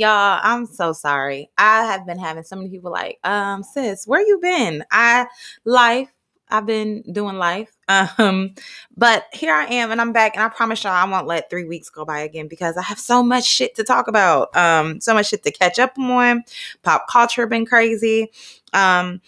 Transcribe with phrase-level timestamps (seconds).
[0.00, 1.50] Y'all, I'm so sorry.
[1.58, 4.82] I have been having so many people like, um, sis, where you been?
[4.90, 5.26] I
[5.66, 6.08] life.
[6.48, 7.76] I've been doing life.
[8.18, 8.54] Um,
[8.96, 11.64] but here I am and I'm back and I promise y'all I won't let three
[11.64, 14.56] weeks go by again because I have so much shit to talk about.
[14.56, 16.44] Um, so much shit to catch up on.
[16.82, 18.30] Pop culture been crazy.
[18.72, 19.20] Um,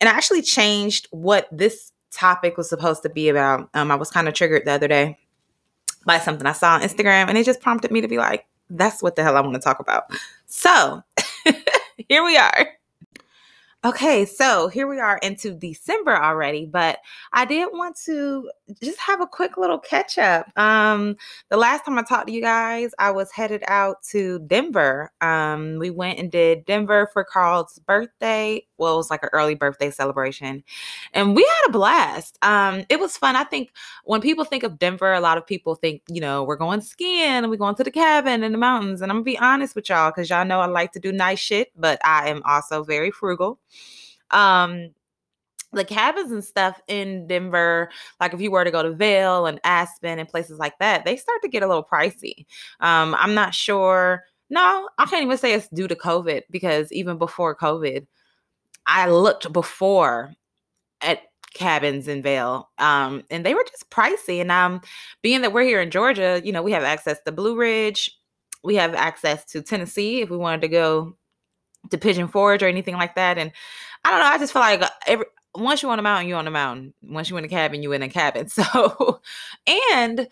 [0.00, 3.70] and I actually changed what this topic was supposed to be about.
[3.72, 5.18] Um, I was kind of triggered the other day
[6.04, 9.02] by something I saw on Instagram and it just prompted me to be like, that's
[9.02, 10.04] what the hell I want to talk about.
[10.46, 11.02] So
[12.08, 12.68] here we are.
[13.82, 16.98] Okay, so here we are into December already, but
[17.32, 18.50] I did want to
[18.82, 20.46] just have a quick little catch up.
[20.58, 21.16] Um,
[21.48, 25.10] the last time I talked to you guys, I was headed out to Denver.
[25.22, 28.62] Um, we went and did Denver for Carl's birthday.
[28.80, 30.64] Well, it was like an early birthday celebration,
[31.12, 32.38] and we had a blast.
[32.42, 33.36] Um, it was fun.
[33.36, 33.70] I think
[34.04, 37.20] when people think of Denver, a lot of people think, you know, we're going skiing
[37.20, 39.02] and we're going to the cabin in the mountains.
[39.02, 41.38] And I'm gonna be honest with y'all, because y'all know I like to do nice
[41.38, 43.60] shit, but I am also very frugal.
[44.30, 44.90] Um,
[45.72, 49.60] the cabins and stuff in Denver, like if you were to go to Vail and
[49.64, 52.46] Aspen and places like that, they start to get a little pricey.
[52.80, 54.24] Um, I'm not sure.
[54.50, 58.06] No, I can't even say it's due to COVID because even before COVID,
[58.90, 60.32] I looked before
[61.00, 61.20] at
[61.54, 64.40] cabins in Vail, um, and they were just pricey.
[64.40, 64.80] And um,
[65.22, 68.10] being that we're here in Georgia, you know, we have access to Blue Ridge,
[68.64, 71.16] we have access to Tennessee if we wanted to go
[71.90, 73.38] to Pigeon Forge or anything like that.
[73.38, 73.52] And
[74.04, 76.48] I don't know, I just feel like every once you're on a mountain, you're on
[76.48, 76.92] a mountain.
[77.02, 78.48] Once you're in a cabin, you're in a cabin.
[78.48, 79.20] So,
[79.92, 80.28] and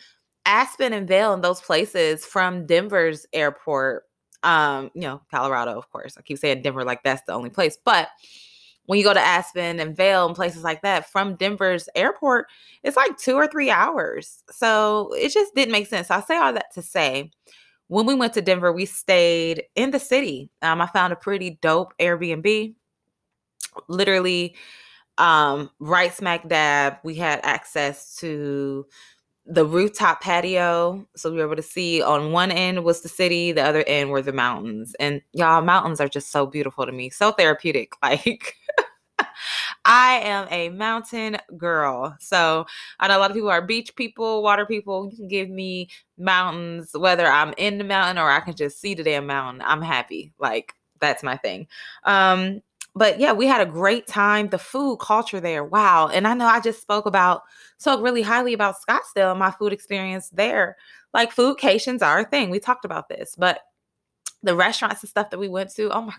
[0.46, 4.04] Aspen and Vail and those places from Denver's airport,
[4.42, 6.16] um, you know, Colorado, of course.
[6.16, 8.08] I keep saying Denver like that's the only place, but
[8.88, 12.46] when you go to Aspen and Vail and places like that from Denver's airport,
[12.82, 14.42] it's like two or three hours.
[14.50, 16.10] So it just didn't make sense.
[16.10, 17.30] I say all that to say,
[17.88, 20.48] when we went to Denver, we stayed in the city.
[20.62, 22.74] Um, I found a pretty dope Airbnb.
[23.88, 24.56] Literally,
[25.18, 28.86] um, right smack dab, we had access to
[29.48, 31.06] the rooftop patio.
[31.16, 34.10] So we were able to see on one end was the city, the other end
[34.10, 34.94] were the mountains.
[35.00, 37.92] And y'all, mountains are just so beautiful to me, so therapeutic.
[38.02, 38.54] Like,
[39.84, 42.16] I am a mountain girl.
[42.20, 42.66] So
[43.00, 45.08] I know a lot of people are beach people, water people.
[45.10, 45.88] You can give me
[46.18, 49.62] mountains, whether I'm in the mountain or I can just see the damn mountain.
[49.66, 50.32] I'm happy.
[50.38, 51.66] Like, that's my thing.
[52.04, 52.60] Um,
[52.98, 54.48] but yeah, we had a great time.
[54.48, 56.08] The food culture there, wow.
[56.08, 57.42] And I know I just spoke about,
[57.78, 60.76] spoke really highly about Scottsdale and my food experience there.
[61.14, 62.50] Like food foodcations are a thing.
[62.50, 63.60] We talked about this, but
[64.42, 66.14] the restaurants and stuff that we went to, oh my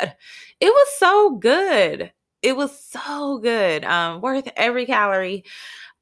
[0.00, 0.14] God,
[0.60, 2.12] it was so good.
[2.42, 3.84] It was so good.
[3.84, 5.44] Um, worth every calorie.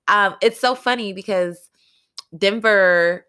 [0.09, 1.71] Um, it's so funny because
[2.37, 3.27] Denver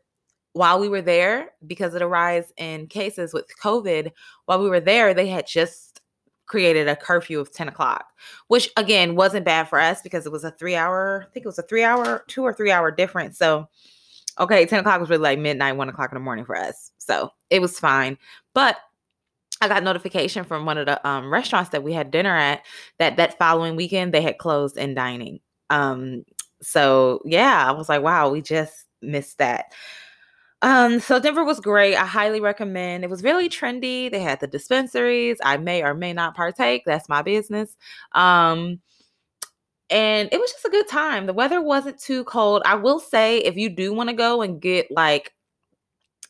[0.55, 4.09] while we were there, because of the rise in cases with COVID,
[4.45, 5.84] while we were there, they had just
[6.45, 8.05] created a curfew of 10 o'clock,
[8.47, 11.49] which again wasn't bad for us because it was a three hour, I think it
[11.49, 13.37] was a three hour, two or three hour difference.
[13.37, 13.67] So,
[14.39, 16.91] okay, 10 o'clock was really like midnight, one o'clock in the morning for us.
[16.97, 18.17] So it was fine.
[18.53, 18.77] But
[19.61, 22.63] I got notification from one of the um, restaurants that we had dinner at
[22.99, 25.39] that that following weekend they had closed in dining.
[25.69, 26.23] Um,
[26.61, 29.73] so yeah, I was like, wow, we just missed that.
[30.65, 31.95] Um, so Denver was great.
[31.95, 33.03] I highly recommend.
[33.03, 34.09] It was really trendy.
[34.09, 35.37] They had the dispensaries.
[35.43, 36.81] I may or may not partake.
[36.87, 37.77] That's my business.
[38.13, 38.79] Um,
[39.91, 41.27] and it was just a good time.
[41.27, 42.63] The weather wasn't too cold.
[42.65, 45.33] I will say, if you do want to go and get like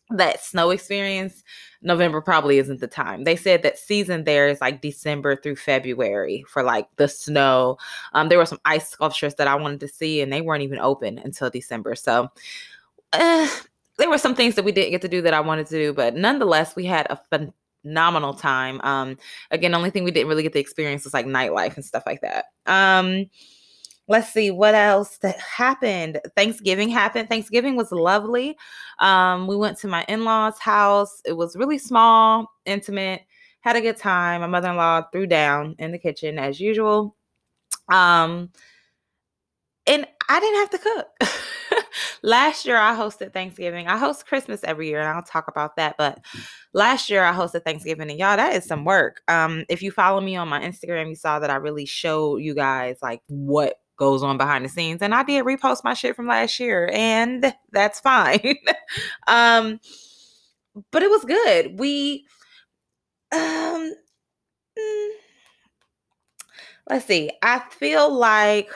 [0.10, 1.42] that snow experience,
[1.82, 3.24] November probably isn't the time.
[3.24, 7.78] They said that season there is like December through February for like the snow.
[8.12, 10.80] Um, there were some ice sculptures that I wanted to see, and they weren't even
[10.80, 11.96] open until December.
[11.96, 12.28] So,
[13.14, 13.48] uh,
[13.98, 15.94] there were some things that we didn't get to do that I wanted to do,
[15.94, 17.20] but nonetheless, we had a
[17.84, 18.82] phenomenal time.
[18.82, 19.18] Um,
[19.52, 22.04] again, the only thing we didn't really get to experience was like nightlife and stuff
[22.06, 22.46] like that.
[22.66, 23.30] Um,
[24.08, 26.20] let's see what else that happened.
[26.36, 27.30] Thanksgiving happened.
[27.30, 28.58] Thanksgiving was lovely.
[29.00, 31.22] Um, we went to my in-laws' house.
[31.26, 33.22] It was really small, intimate.
[33.62, 34.42] Had a good time.
[34.42, 37.16] My mother-in-law threw down in the kitchen as usual.
[37.90, 38.52] Um,
[39.88, 41.84] and I didn't have to cook.
[42.24, 43.88] last year I hosted Thanksgiving.
[43.88, 45.96] I host Christmas every year and I'll talk about that.
[45.98, 46.20] But
[46.74, 49.22] last year I hosted Thanksgiving and y'all, that is some work.
[49.28, 52.56] Um, if you follow me on my Instagram, you saw that I really showed you
[52.56, 55.02] guys like what goes on behind the scenes.
[55.02, 58.56] And I did repost my shit from last year, and that's fine.
[59.28, 59.80] um,
[60.92, 61.80] but it was good.
[61.80, 62.26] We
[63.32, 63.94] um
[64.78, 65.10] mm,
[66.90, 67.32] let's see.
[67.42, 68.70] I feel like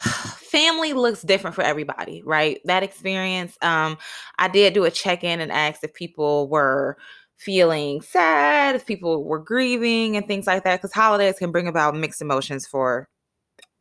[0.38, 2.60] family looks different for everybody, right?
[2.64, 3.98] That experience, um,
[4.38, 6.96] I did do a check-in and asked if people were
[7.36, 11.94] feeling sad, if people were grieving and things like that, because holidays can bring about
[11.96, 13.08] mixed emotions for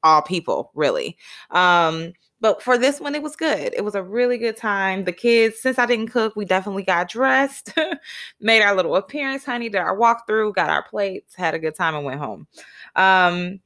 [0.04, 1.18] all people, really.
[1.52, 3.74] Um, but for this one, it was good.
[3.76, 5.06] It was a really good time.
[5.06, 7.74] The kids, since I didn't cook, we definitely got dressed,
[8.40, 11.96] made our little appearance, honey, did our walkthrough, got our plates, had a good time,
[11.96, 12.48] and went home.
[12.96, 13.60] Um,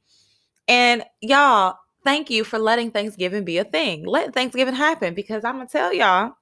[0.68, 4.06] and y'all, thank you for letting Thanksgiving be a thing.
[4.06, 6.32] Let Thanksgiving happen because I'm gonna tell y'all,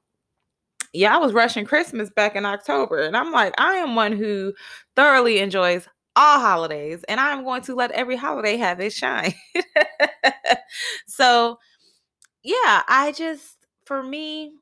[0.92, 4.52] yeah, I was rushing Christmas back in October, and I'm like, I am one who
[4.96, 5.86] thoroughly enjoys
[6.16, 9.34] all holidays, and I'm going to let every holiday have its shine.
[11.06, 11.58] so,
[12.42, 14.52] yeah, I just, for me,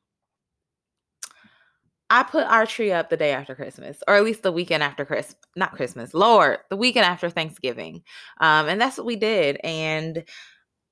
[2.11, 5.05] I put our tree up the day after Christmas, or at least the weekend after
[5.05, 8.03] Christmas, not Christmas, Lord, the weekend after Thanksgiving.
[8.41, 9.59] Um, and that's what we did.
[9.63, 10.25] And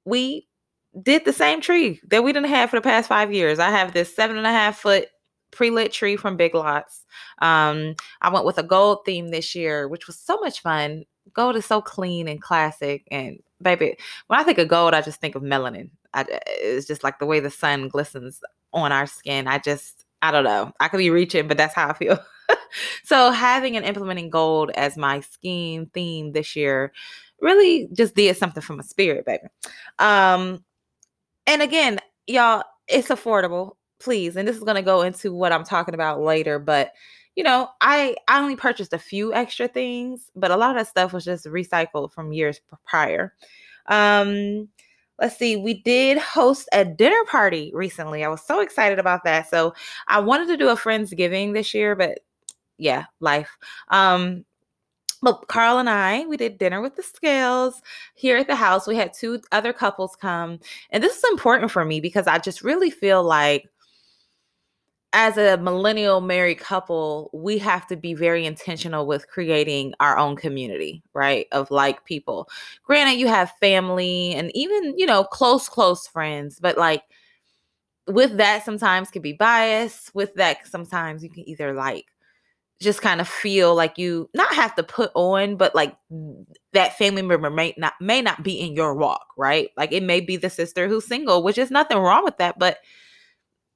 [0.07, 0.49] we
[1.03, 3.59] did the same tree that we didn't have for the past five years.
[3.59, 5.09] I have this seven and a half foot
[5.51, 7.05] pre-lit tree from Big Lots.
[7.43, 11.05] Um, I went with a gold theme this year, which was so much fun.
[11.35, 13.07] Gold is so clean and classic.
[13.11, 13.97] And baby,
[14.29, 15.91] when I think of gold, I just think of melanin.
[16.15, 18.41] I, it's just like the way the sun glistens
[18.73, 19.49] on our skin.
[19.49, 20.73] I just, I don't know.
[20.81, 22.19] I could be reaching, but that's how I feel.
[23.05, 26.93] so having and implementing gold as my scheme theme this year
[27.41, 29.45] really just did something for my spirit, baby.
[29.99, 30.65] Um,
[31.47, 34.37] and again, y'all, it's affordable, please.
[34.37, 36.93] And this is gonna go into what I'm talking about later, but
[37.37, 41.13] you know, I I only purchased a few extra things, but a lot of stuff
[41.13, 43.35] was just recycled from years prior.
[43.87, 44.69] Um,
[45.19, 48.25] let's see, we did host a dinner party recently.
[48.25, 49.49] I was so excited about that.
[49.49, 49.75] So
[50.09, 52.21] I wanted to do a Friendsgiving this year, but
[52.79, 53.57] yeah, life.
[53.89, 54.45] Um,
[55.23, 57.81] but Carl and I, we did dinner with the scales
[58.15, 58.87] here at the house.
[58.87, 60.59] We had two other couples come.
[60.91, 63.69] And this is important for me because I just really feel like
[65.13, 70.37] as a millennial married couple, we have to be very intentional with creating our own
[70.37, 71.47] community, right?
[71.53, 72.49] Of like people.
[72.85, 77.03] Granted, you have family and even, you know, close, close friends, but like
[78.07, 80.15] with that, sometimes can be biased.
[80.15, 82.07] With that, sometimes you can either like
[82.81, 85.97] just kind of feel like you not have to put on, but like
[86.73, 89.71] that family member may not may not be in your walk, right?
[89.77, 92.79] Like it may be the sister who's single, which is nothing wrong with that, but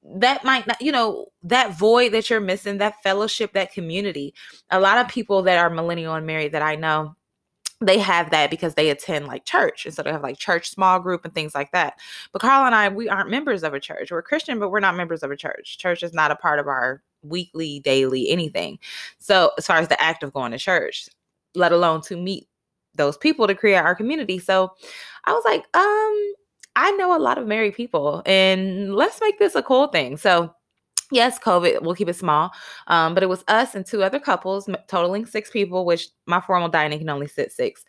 [0.03, 4.33] that might not, you know, that void that you're missing, that fellowship, that community.
[4.69, 7.15] A lot of people that are millennial and married that I know,
[7.81, 10.99] they have that because they attend like church and so they have like church small
[10.99, 11.95] group and things like that
[12.31, 14.95] but carl and i we aren't members of a church we're christian but we're not
[14.95, 18.79] members of a church church is not a part of our weekly, daily, anything.
[19.19, 21.09] So, as far as the act of going to church,
[21.55, 22.47] let alone to meet
[22.95, 24.39] those people to create our community.
[24.39, 24.71] So,
[25.25, 26.33] I was like, um,
[26.75, 30.17] I know a lot of married people, and let's make this a cool thing.
[30.17, 30.53] So,
[31.11, 32.51] yes, COVID, we'll keep it small.
[32.87, 36.69] Um, but it was us and two other couples, totaling six people, which my formal
[36.69, 37.85] dining can only sit six.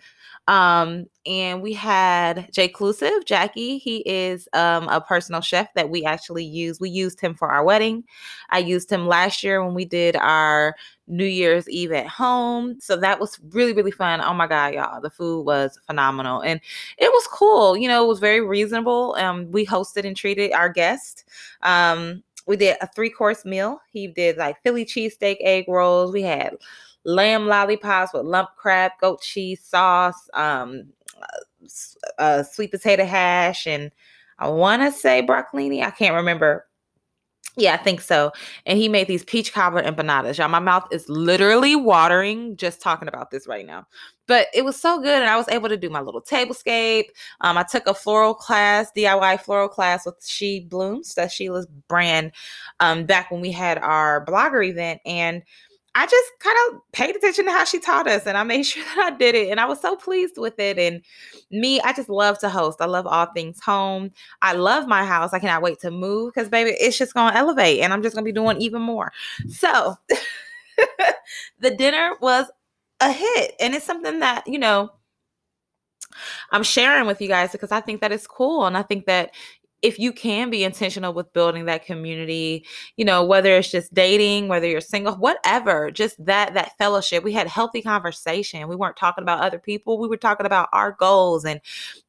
[0.48, 3.78] Um, and we had Jay Clusive, Jackie.
[3.78, 6.80] He is um, a personal chef that we actually use.
[6.80, 8.02] We used him for our wedding.
[8.50, 10.74] I used him last year when we did our
[11.06, 12.80] New Year's Eve at home.
[12.80, 14.20] So that was really, really fun.
[14.20, 15.00] Oh my God, y'all.
[15.00, 16.40] The food was phenomenal.
[16.40, 16.60] And
[16.98, 17.76] it was cool.
[17.76, 19.14] You know, it was very reasonable.
[19.18, 21.24] Um, we hosted and treated our guests.
[21.62, 23.80] Um, we did a three course meal.
[23.92, 26.12] He did like Philly cheesesteak, egg rolls.
[26.12, 26.56] We had
[27.04, 30.84] lamb lollipops with lump crab, goat cheese sauce, um,
[32.18, 33.90] uh, sweet potato hash, and
[34.38, 35.82] I want to say broccolini.
[35.82, 36.66] I can't remember.
[37.56, 38.32] Yeah, I think so.
[38.64, 40.38] And he made these peach cobbler empanadas.
[40.38, 43.86] Y'all, my mouth is literally watering just talking about this right now.
[44.26, 47.06] But it was so good, and I was able to do my little tablescape.
[47.42, 52.32] Um, I took a floral class, DIY floral class with She Blooms, that's Sheila's brand,
[52.80, 55.42] um, back when we had our blogger event, and
[55.94, 58.82] I just kind of paid attention to how she taught us and I made sure
[58.82, 59.50] that I did it.
[59.50, 60.78] And I was so pleased with it.
[60.78, 61.02] And
[61.50, 62.80] me, I just love to host.
[62.80, 64.10] I love all things home.
[64.40, 65.32] I love my house.
[65.32, 68.14] I cannot wait to move because, baby, it's just going to elevate and I'm just
[68.14, 69.12] going to be doing even more.
[69.48, 69.96] So
[71.60, 72.50] the dinner was
[73.00, 73.54] a hit.
[73.60, 74.90] And it's something that, you know,
[76.50, 78.66] I'm sharing with you guys because I think that it's cool.
[78.66, 79.32] And I think that
[79.82, 82.64] if you can be intentional with building that community
[82.96, 87.24] you know whether it's just dating whether you're single whatever just that that fellowship.
[87.24, 88.68] We had healthy conversation.
[88.68, 89.98] We weren't talking about other people.
[89.98, 91.44] We were talking about our goals.
[91.44, 91.60] And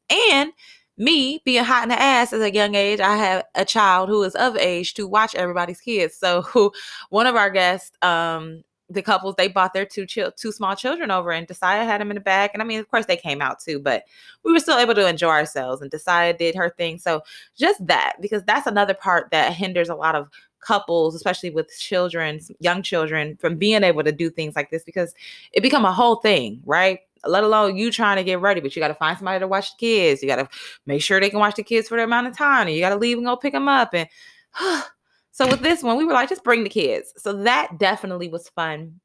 [0.10, 0.52] and
[0.98, 4.22] me being hot in the ass as a young age i have a child who
[4.22, 6.16] is of age to watch everybody's kids.
[6.16, 6.72] So
[7.10, 8.64] one of our guests um
[8.94, 12.12] the couples they bought their two chil- two small children over and Desaya had them
[12.12, 14.04] in the back and I mean of course they came out too but
[14.44, 17.22] we were still able to enjoy ourselves and Desaya did her thing so
[17.58, 22.40] just that because that's another part that hinders a lot of couples especially with children
[22.60, 25.14] young children from being able to do things like this because
[25.52, 27.00] it become a whole thing right?
[27.26, 29.72] Let alone you trying to get ready but you got to find somebody to watch
[29.72, 30.50] the kids you got to
[30.86, 32.90] make sure they can watch the kids for the amount of time and you got
[32.90, 34.08] to leave and go pick them up and
[35.34, 37.12] So with this one, we were like, just bring the kids.
[37.18, 39.00] So that definitely was fun.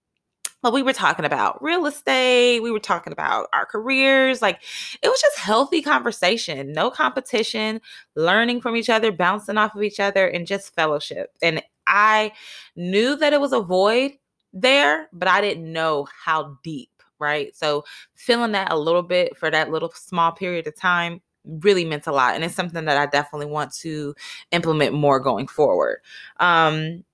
[0.60, 2.60] But we were talking about real estate.
[2.60, 4.42] We were talking about our careers.
[4.42, 4.60] Like
[5.02, 7.80] it was just healthy conversation, no competition,
[8.14, 11.30] learning from each other, bouncing off of each other, and just fellowship.
[11.42, 12.32] And I
[12.76, 14.12] knew that it was a void
[14.52, 17.56] there, but I didn't know how deep, right?
[17.56, 17.84] So
[18.16, 21.22] feeling that a little bit for that little small period of time
[21.62, 24.14] really meant a lot and it's something that i definitely want to
[24.52, 25.98] implement more going forward.
[26.38, 27.04] Um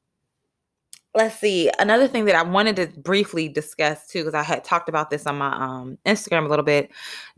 [1.15, 4.89] let's see another thing that i wanted to briefly discuss too because i had talked
[4.89, 6.91] about this on my um instagram a little bit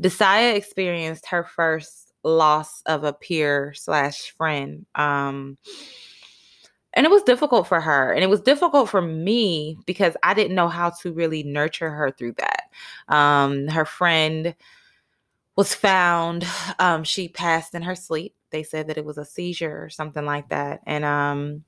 [0.03, 5.59] desaya experienced her first loss of a peer slash friend um
[6.95, 10.55] and it was difficult for her and it was difficult for me because i didn't
[10.55, 13.15] know how to really nurture her through that.
[13.15, 14.55] Um her friend
[15.57, 16.47] was found.
[16.79, 18.35] Um, she passed in her sleep.
[18.51, 20.81] They said that it was a seizure or something like that.
[20.87, 21.65] And um,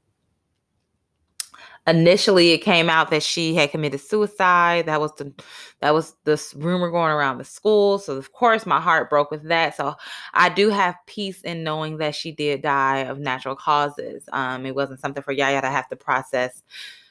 [1.87, 4.87] initially, it came out that she had committed suicide.
[4.87, 5.33] That was the
[5.81, 7.99] that was this rumor going around the school.
[7.99, 9.77] So of course, my heart broke with that.
[9.77, 9.95] So
[10.35, 14.29] I do have peace in knowing that she did die of natural causes.
[14.33, 16.63] Um, it wasn't something for Yaya to have to process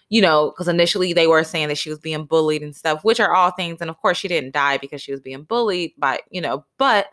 [0.09, 3.19] you know, because initially they were saying that she was being bullied and stuff, which
[3.19, 3.81] are all things.
[3.81, 7.07] And of course, she didn't die because she was being bullied, but, you know, but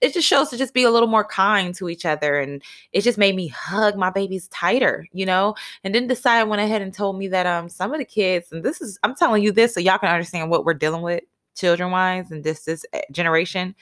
[0.00, 2.38] it just shows to just be a little more kind to each other.
[2.38, 6.62] And it just made me hug my babies tighter, you know, and then Desaya went
[6.62, 9.42] ahead and told me that um some of the kids, and this is, I'm telling
[9.42, 11.24] you this so y'all can understand what we're dealing with
[11.56, 13.74] children wise and this, this eh, generation.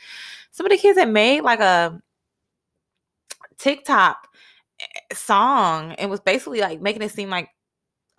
[0.51, 2.01] Some of the kids that made like a
[3.59, 4.29] TikTok
[4.81, 7.51] eh, song and was basically like making it seem like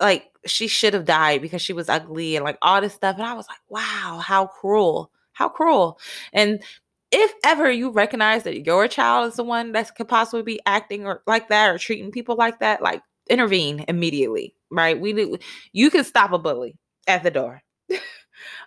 [0.00, 3.16] like she should have died because she was ugly and like all this stuff.
[3.16, 5.10] And I was like, wow, how cruel.
[5.32, 5.98] How cruel.
[6.32, 6.62] And
[7.10, 11.06] if ever you recognize that your child is the one that could possibly be acting
[11.06, 14.98] or like that or treating people like that, like intervene immediately, right?
[14.98, 15.38] We
[15.72, 16.76] you can stop a bully
[17.06, 17.62] at the door.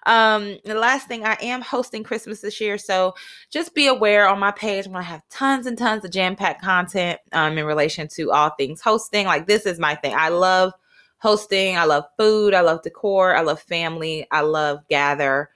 [0.05, 3.13] um the last thing i am hosting christmas this year so
[3.51, 7.19] just be aware on my page i'm gonna have tons and tons of jam-packed content
[7.33, 10.73] um in relation to all things hosting like this is my thing i love
[11.21, 11.77] hosting.
[11.77, 12.53] I love food.
[12.53, 13.35] I love decor.
[13.35, 14.27] I love family.
[14.31, 15.49] I love gather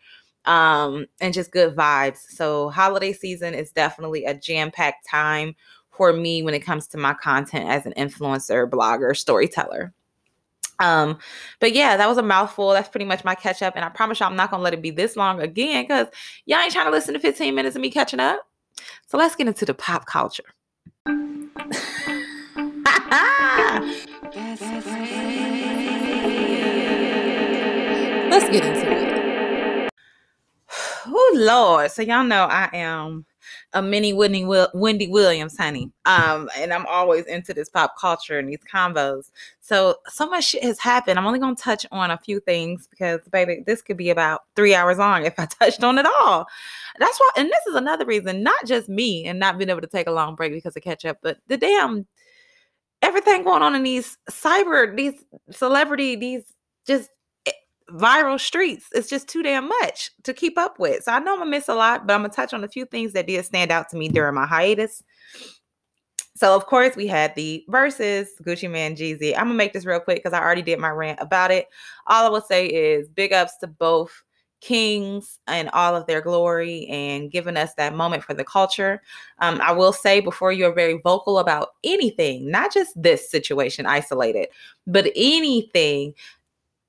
[0.45, 2.19] um, and just good vibes.
[2.29, 5.55] So, holiday season is definitely a jam packed time
[5.89, 9.93] for me when it comes to my content as an influencer, blogger, storyteller.
[10.79, 11.17] Um,
[11.61, 12.71] but yeah, that was a mouthful.
[12.71, 13.75] That's pretty much my catch up.
[13.75, 16.07] And I promise y'all I'm not gonna let it be this long again because
[16.45, 18.45] y'all ain't trying to listen to 15 minutes of me catching up.
[19.07, 20.43] So let's get into the pop culture.
[28.35, 29.89] Let's get into it.
[31.07, 31.89] Oh Lord!
[31.89, 33.25] So y'all know I am
[33.71, 35.89] a mini Wendy, Wendy Williams, honey.
[36.03, 39.31] Um, and I'm always into this pop culture and these combos.
[39.61, 41.17] So so much shit has happened.
[41.17, 44.75] I'm only gonna touch on a few things because, baby, this could be about three
[44.75, 46.45] hours long if I touched on it all.
[46.99, 49.87] That's why, and this is another reason, not just me and not being able to
[49.87, 52.05] take a long break because of catch up, but the damn
[53.01, 56.43] everything going on in these cyber, these celebrity, these
[56.85, 57.09] just
[57.89, 58.87] viral streets.
[58.93, 61.03] It's just too damn much to keep up with.
[61.03, 62.85] So I know I'm gonna miss a lot, but I'm gonna touch on a few
[62.85, 65.03] things that did stand out to me during my hiatus.
[66.35, 69.33] So of course we had the Verzuz Gucci Mane Jeezy.
[69.33, 71.67] I'm gonna make this real quick because I already did my rant about it.
[72.07, 74.23] All I will say is big ups to both
[74.61, 79.01] kings and all of their glory and giving us that moment for the culture.
[79.39, 84.47] Um, I will say before you're very vocal about anything, not just this situation isolated,
[84.87, 86.15] but anything,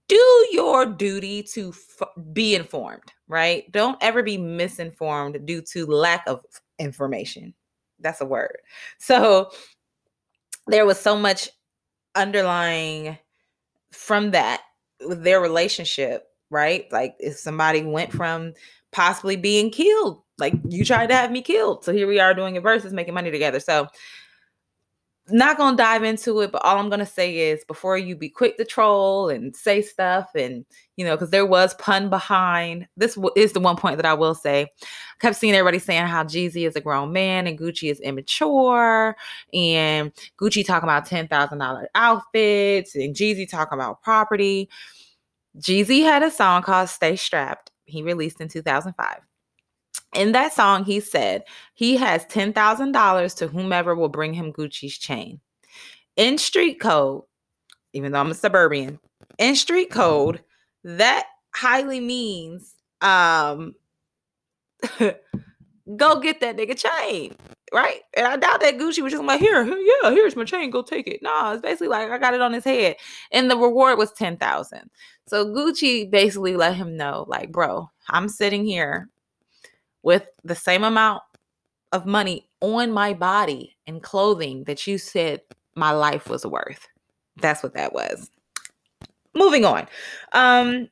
[0.08, 3.70] do your duty to f- be informed, right?
[3.72, 6.44] Don't ever be misinformed due to lack of
[6.78, 7.54] information.
[8.00, 8.58] That's a word.
[8.98, 9.50] So
[10.66, 11.48] there was so much
[12.14, 13.18] underlying
[13.92, 14.62] from that
[15.06, 16.90] with their relationship, right?
[16.92, 18.52] Like if somebody went from
[18.92, 21.84] possibly being killed, like you tried to have me killed.
[21.84, 23.60] So here we are doing it versus making money together.
[23.60, 23.88] So
[25.28, 28.56] not gonna dive into it, but all I'm gonna say is before you be quick
[28.58, 30.64] to troll and say stuff, and
[30.96, 34.34] you know, because there was pun behind this is the one point that I will
[34.34, 34.62] say.
[34.62, 39.16] I kept seeing everybody saying how Jeezy is a grown man and Gucci is immature,
[39.52, 44.68] and Gucci talking about ten thousand dollar outfits, and Jeezy talking about property.
[45.58, 47.72] Jeezy had a song called Stay Strapped.
[47.86, 49.20] He released in 2005.
[50.14, 55.40] In that song, he said he has $10,000 to whomever will bring him Gucci's chain.
[56.16, 57.24] In street code,
[57.92, 58.98] even though I'm a suburban,
[59.38, 60.42] in street code,
[60.84, 63.74] that highly means um
[65.96, 67.34] go get that nigga chain,
[67.72, 68.00] right?
[68.16, 71.06] And I doubt that Gucci was just like, here, yeah, here's my chain, go take
[71.06, 71.20] it.
[71.22, 72.96] No, it's basically like I got it on his head,
[73.32, 74.90] and the reward was ten thousand.
[75.26, 79.08] So Gucci basically let him know, like, bro, I'm sitting here
[80.06, 81.20] with the same amount
[81.90, 85.40] of money on my body and clothing that you said
[85.74, 86.86] my life was worth.
[87.38, 88.30] That's what that was.
[89.34, 89.88] Moving on.
[90.30, 90.88] Um,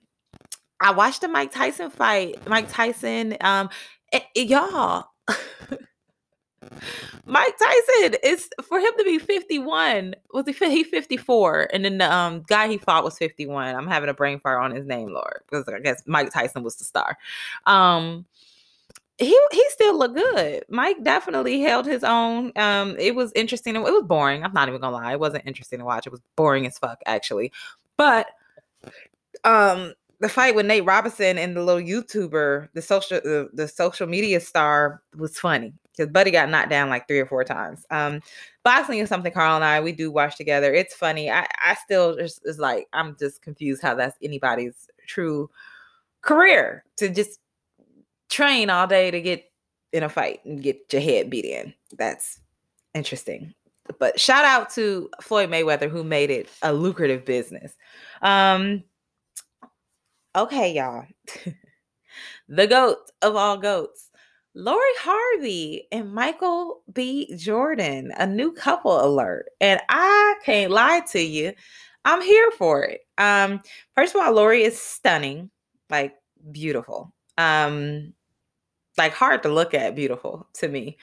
[0.80, 2.44] I watched the Mike Tyson fight.
[2.48, 3.70] Mike Tyson, um,
[4.12, 5.06] it, it, y'all.
[7.24, 10.16] Mike Tyson is for him to be 51.
[10.32, 11.68] Was he he 54?
[11.72, 13.76] And then the um guy he fought was 51.
[13.76, 16.74] I'm having a brain fire on his name, Lord, because I guess Mike Tyson was
[16.76, 17.16] the star.
[17.66, 18.26] Um
[19.18, 20.64] he he still looked good.
[20.68, 22.52] Mike definitely held his own.
[22.56, 23.76] Um, it was interesting.
[23.76, 24.42] It was boring.
[24.42, 25.12] I'm not even gonna lie.
[25.12, 26.06] It wasn't interesting to watch.
[26.06, 27.52] It was boring as fuck, actually.
[27.96, 28.26] But
[29.44, 34.08] um, the fight with Nate Robinson and the little YouTuber, the social the, the social
[34.08, 37.86] media star, was funny because Buddy got knocked down like three or four times.
[37.90, 38.20] Um,
[38.64, 40.74] boxing is something Carl and I we do watch together.
[40.74, 41.30] It's funny.
[41.30, 45.50] I I still just is like I'm just confused how that's anybody's true
[46.22, 47.38] career to just
[48.34, 49.44] train all day to get
[49.92, 51.72] in a fight and get your head beat in.
[51.96, 52.40] That's
[52.94, 53.54] interesting.
[53.98, 57.74] But shout out to Floyd Mayweather who made it a lucrative business.
[58.22, 58.82] Um
[60.36, 61.04] Okay, y'all.
[62.48, 64.10] the goat of all goats.
[64.56, 67.36] Lori Harvey and Michael B.
[67.36, 69.46] Jordan, a new couple alert.
[69.60, 71.52] And I can't lie to you,
[72.04, 73.00] I'm here for it.
[73.18, 73.60] Um,
[73.94, 75.50] first of all, Lori is stunning,
[75.90, 76.14] like
[76.52, 77.12] beautiful.
[77.38, 78.12] Um,
[78.96, 80.98] like hard to look at, beautiful to me.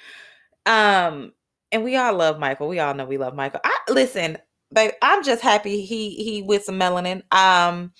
[0.65, 1.33] Um,
[1.71, 2.67] and we all love Michael.
[2.67, 3.61] We all know we love Michael.
[3.63, 4.37] I listen,
[4.73, 7.21] babe, I'm just happy he he with some melanin.
[7.33, 7.93] Um,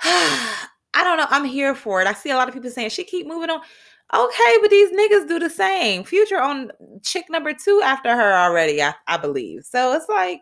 [0.02, 1.26] I don't know.
[1.28, 2.06] I'm here for it.
[2.06, 3.60] I see a lot of people saying she keep moving on.
[4.14, 6.02] Okay, but these niggas do the same.
[6.02, 9.64] Future on chick number two after her already, I, I believe.
[9.64, 10.40] So it's like,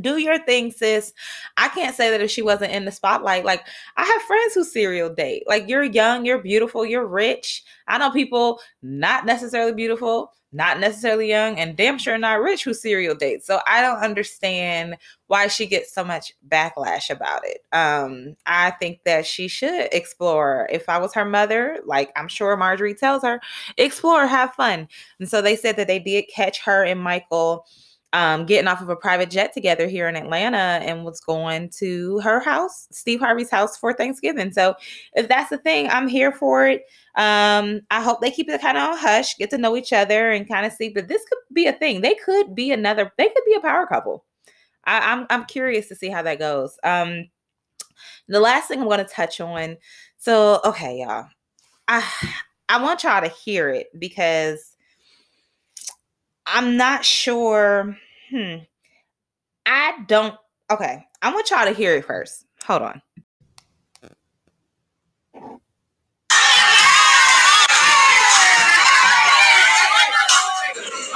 [0.00, 1.12] do your thing, sis.
[1.56, 3.44] I can't say that if she wasn't in the spotlight.
[3.44, 5.44] Like, I have friends who serial date.
[5.46, 7.64] Like, you're young, you're beautiful, you're rich.
[7.86, 12.72] I know people not necessarily beautiful, not necessarily young, and damn sure not rich who
[12.72, 13.44] serial date.
[13.44, 17.58] So I don't understand why she gets so much backlash about it.
[17.72, 20.66] Um, I think that she should explore.
[20.72, 23.40] If I was her mother, like I'm sure Marjorie tells her,
[23.76, 24.88] explore, have fun.
[25.20, 27.66] And so they said that they did catch her and Michael
[28.12, 32.18] um, getting off of a private jet together here in Atlanta and was going to
[32.20, 34.50] her house, Steve Harvey's house for Thanksgiving.
[34.50, 34.74] So
[35.14, 36.84] if that's the thing, I'm here for it.
[37.16, 40.30] Um, I hope they keep it kind of on hush, get to know each other
[40.30, 40.88] and kind of see.
[40.88, 42.00] But this could be a thing.
[42.00, 44.24] They could be another, they could be a power couple.
[44.84, 46.78] I, I'm I'm curious to see how that goes.
[46.82, 47.28] Um
[48.28, 49.76] the last thing I'm gonna touch on.
[50.16, 51.26] So okay, y'all.
[51.88, 52.04] I
[52.70, 54.76] I want y'all to hear it because
[56.50, 57.96] I'm not sure.
[58.30, 58.56] Hmm.
[59.66, 60.34] I don't.
[60.70, 61.04] Okay.
[61.20, 62.46] I want y'all to hear it first.
[62.64, 63.02] Hold on.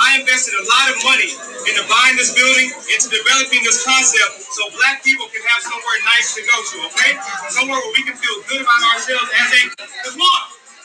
[0.03, 1.33] I invested a lot of money
[1.65, 6.35] into buying this building, into developing this concept, so black people can have somewhere nice
[6.37, 7.17] to go to, okay?
[7.49, 9.73] Somewhere where we can feel good about ourselves as a.
[10.13, 10.43] Come on,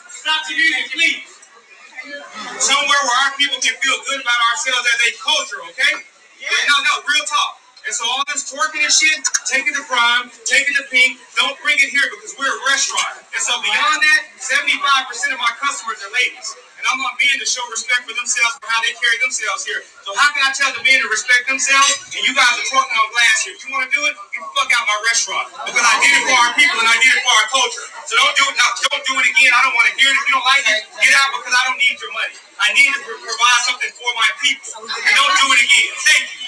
[0.07, 1.36] stop the music, please
[2.59, 5.93] somewhere where our people can feel good about ourselves as a culture, okay?
[6.39, 6.51] Yeah.
[6.69, 7.59] No, no, real talk.
[7.87, 11.79] And so all this twerking and shit, taking the prime, taking the pink, don't bring
[11.79, 13.23] it here because we're a restaurant.
[13.31, 16.51] And so beyond that, 75% of my customers are ladies.
[16.77, 19.81] And I want men to show respect for themselves for how they carry themselves here.
[20.05, 22.93] So how can I tell the men to respect themselves and you guys are talking
[22.93, 23.57] on glass here?
[23.57, 25.49] If you want to do it, the fuck out my restaurant.
[25.65, 27.85] Because I did it for our people and I did it for our culture.
[28.05, 28.69] So don't do it now.
[28.93, 29.51] Don't do it again.
[29.57, 30.17] I don't want to hear it.
[30.21, 32.37] If you don't like it, get out because I don't need your money.
[32.61, 34.69] I need to provide something for my people.
[34.85, 35.91] And don't do it again.
[36.05, 36.45] Thank you.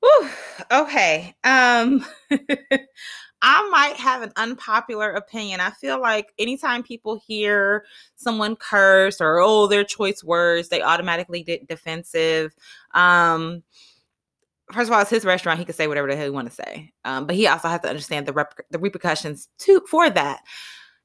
[0.00, 0.24] Whew,
[0.72, 1.34] okay.
[1.44, 2.06] Um
[3.42, 5.60] I might have an unpopular opinion.
[5.60, 7.84] I feel like anytime people hear
[8.16, 12.54] someone curse or oh their choice words, they automatically get defensive.
[12.92, 13.62] Um
[14.72, 15.58] first of all, it's his restaurant.
[15.58, 16.92] He can say whatever the hell he want to say.
[17.04, 20.40] Um, but he also has to understand the rep- the repercussions to for that.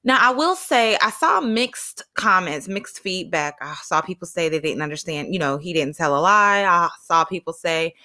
[0.03, 3.57] Now, I will say I saw mixed comments, mixed feedback.
[3.59, 6.63] I saw people say they didn't understand, you know, he didn't tell a lie.
[6.63, 7.95] I saw people say,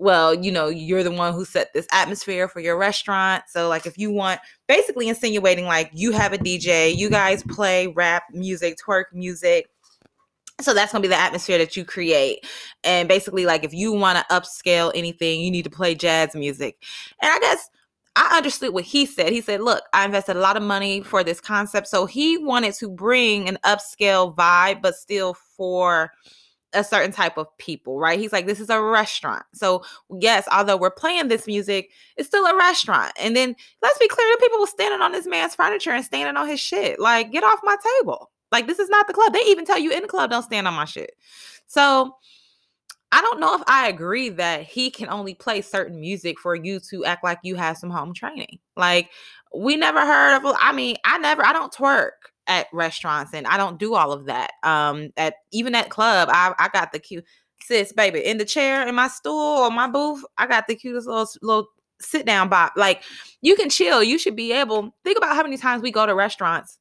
[0.00, 3.44] well, you know, you're the one who set this atmosphere for your restaurant.
[3.48, 7.86] So, like, if you want, basically insinuating like you have a DJ, you guys play
[7.88, 9.68] rap music, twerk music.
[10.60, 12.46] So that's gonna be the atmosphere that you create.
[12.82, 16.82] And basically, like, if you want to upscale anything, you need to play jazz music.
[17.20, 17.68] And I guess
[18.16, 19.32] I understood what he said.
[19.32, 21.88] He said, Look, I invested a lot of money for this concept.
[21.88, 26.10] So he wanted to bring an upscale vibe, but still for
[26.72, 28.18] a certain type of people, right?
[28.18, 29.44] He's like, This is a restaurant.
[29.54, 29.82] So,
[30.20, 33.12] yes, although we're playing this music, it's still a restaurant.
[33.18, 36.36] And then let's be clear the people were standing on this man's furniture and standing
[36.36, 37.00] on his shit.
[37.00, 38.30] Like, get off my table.
[38.52, 39.32] Like, this is not the club.
[39.32, 41.12] They even tell you in the club, don't stand on my shit.
[41.66, 42.16] So,
[43.12, 46.78] I don't know if I agree that he can only play certain music for you
[46.90, 48.60] to act like you have some home training.
[48.76, 49.10] Like
[49.54, 53.56] we never heard of I mean, I never I don't twerk at restaurants and I
[53.56, 54.52] don't do all of that.
[54.62, 57.24] Um at even at club, I I got the cute
[57.62, 61.06] sis baby in the chair in my stool or my booth, I got the cutest
[61.06, 61.66] little little
[62.00, 62.72] sit down bot.
[62.76, 63.02] Like
[63.42, 64.02] you can chill.
[64.02, 66.78] You should be able think about how many times we go to restaurants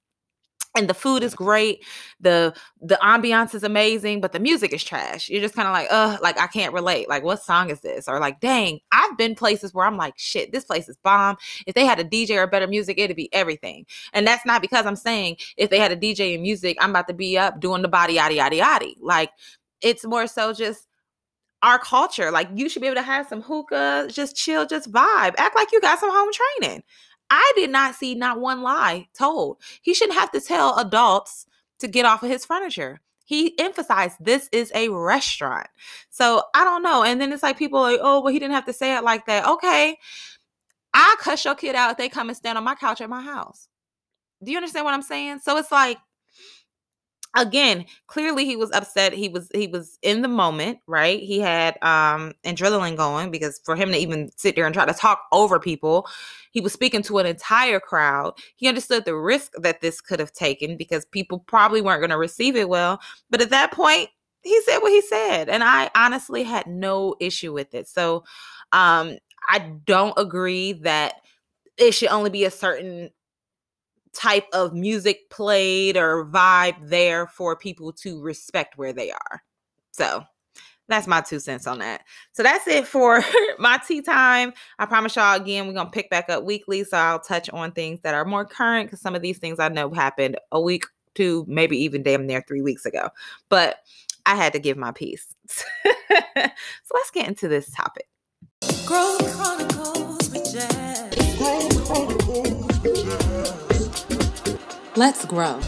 [0.80, 1.86] and the food is great
[2.22, 5.30] the the ambiance is amazing but the music is trash.
[5.30, 7.10] You're just kind of like uh like i can't relate.
[7.10, 8.08] Like what song is this?
[8.08, 11.38] Or like dang i've been places where i'm like shit this place is bomb.
[11.68, 13.86] If they had a dj or better music it'd be everything.
[14.14, 17.08] And that's not because i'm saying if they had a dj and music i'm about
[17.10, 19.32] to be up doing the body yada yada yada like
[19.82, 20.88] it's more so just
[21.62, 22.32] our culture.
[22.32, 25.36] Like you should be able to have some hookah just chill just vibe.
[25.38, 26.84] Act like you got some home training
[27.30, 29.58] I did not see not one lie told.
[29.82, 31.46] He shouldn't have to tell adults
[31.80, 33.02] to get off of his furniture.
[33.26, 35.68] He emphasized this is a restaurant.
[36.10, 37.04] So I don't know.
[37.04, 39.28] And then it's like people like, oh, well, he didn't have to say it like
[39.28, 39.48] that.
[39.48, 39.98] Okay.
[40.94, 43.22] I cuss your kid out if they come and stand on my couch at my
[43.22, 43.68] house.
[44.44, 45.40] Do you understand what I'm saying?
[45.40, 46.00] So it's like,
[47.36, 51.20] again clearly he was upset he was he was in the moment right?
[51.22, 54.94] He had um adrenaline going because for him to even sit there and try to
[54.94, 56.08] talk over people
[56.52, 58.34] he was speaking to an entire crowd.
[58.56, 62.18] He understood the risk that this could have taken because people probably weren't going to
[62.18, 64.10] receive it well but at that point
[64.42, 67.88] he said what he said and i honestly had no issue with it.
[67.88, 68.24] So
[68.72, 69.18] um
[69.50, 71.16] i don't agree that
[71.78, 73.10] it should only be a certain
[74.14, 79.44] type of music played or vibe there for people to respect where they are.
[79.92, 80.24] So
[80.88, 82.02] that's my two cents on that.
[82.34, 83.24] So that's it for
[83.60, 84.54] my tea time.
[84.80, 86.84] I promise y'all again, we're gonna pick back up weekly.
[86.84, 89.70] So I'll touch on things that are more current because some of these things I
[89.70, 93.10] know happened a week, two, maybe even damn near three weeks ago.
[93.50, 93.78] But
[94.26, 95.36] I had to give my piece.
[95.48, 95.72] so
[96.94, 98.08] let's get into this topic.
[98.86, 99.99] Growth Chronicles
[105.00, 105.62] Let's grow.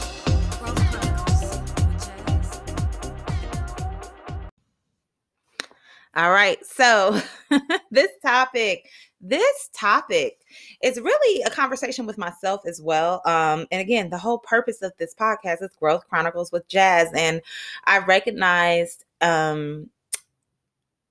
[6.13, 6.57] All right.
[6.65, 7.17] So,
[7.91, 8.89] this topic,
[9.21, 10.39] this topic
[10.83, 13.21] is really a conversation with myself as well.
[13.23, 17.07] Um, and again, the whole purpose of this podcast is Growth Chronicles with Jazz.
[17.15, 17.41] And
[17.85, 19.89] I recognized um,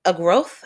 [0.04, 0.62] a growth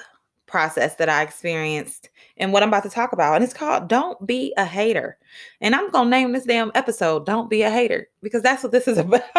[0.54, 3.34] process that I experienced and what I'm about to talk about.
[3.34, 5.18] And it's called Don't Be a Hater.
[5.60, 8.70] And I'm going to name this damn episode Don't Be a Hater because that's what
[8.70, 9.24] this is about.
[9.26, 9.34] and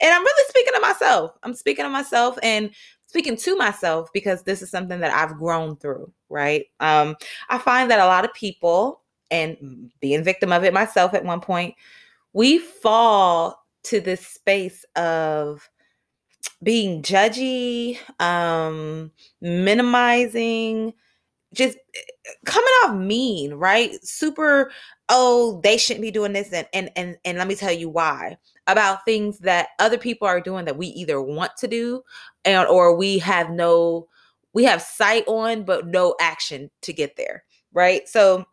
[0.00, 1.32] I'm really speaking to myself.
[1.42, 2.70] I'm speaking to myself and
[3.06, 6.66] speaking to myself because this is something that I've grown through, right?
[6.78, 7.16] Um,
[7.48, 9.00] I find that a lot of people,
[9.32, 11.74] and being victim of it myself at one point,
[12.32, 15.68] we fall to this space of
[16.62, 20.92] being judgy, um, minimizing,
[21.54, 23.92] just eh, coming off mean, right?
[24.04, 24.72] Super,
[25.08, 28.38] oh, they shouldn't be doing this, and and and and let me tell you why.
[28.66, 32.02] About things that other people are doing that we either want to do,
[32.44, 34.08] and or we have no,
[34.54, 38.08] we have sight on, but no action to get there, right?
[38.08, 38.46] So.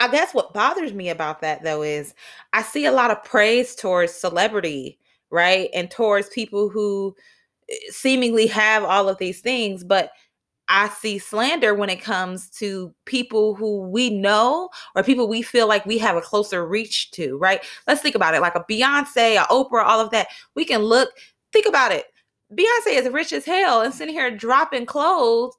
[0.00, 2.14] I guess what bothers me about that though is
[2.52, 4.98] I see a lot of praise towards celebrity
[5.30, 5.70] right?
[5.74, 7.14] And towards people who
[7.70, 10.10] eh, seemingly have all of these things, but
[10.68, 15.66] I see slander when it comes to people who we know or people we feel
[15.66, 17.64] like we have a closer reach to, right?
[17.86, 20.28] Let's think about it like a Beyonce, a Oprah, all of that.
[20.54, 21.08] We can look,
[21.52, 22.04] think about it.
[22.52, 25.56] Beyonce is rich as hell and sitting here dropping clothes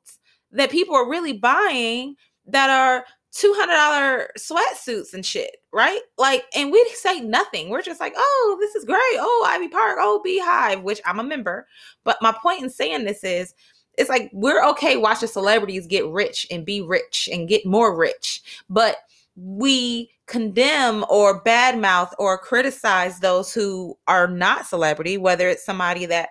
[0.52, 6.02] that people are really buying that are $200 sweatsuits and shit, right?
[6.18, 7.70] Like, and we say nothing.
[7.70, 9.00] We're just like, oh, this is great.
[9.18, 9.98] Oh, Ivy Park.
[10.00, 11.68] Oh, BeyHive, which I'm a member.
[12.04, 13.54] But my point in saying this is,
[13.98, 18.42] it's like we're okay watching celebrities get rich and be rich and get more rich.
[18.70, 18.98] But
[19.36, 26.30] we condemn or badmouth or criticize those who are not celebrity, whether it's somebody that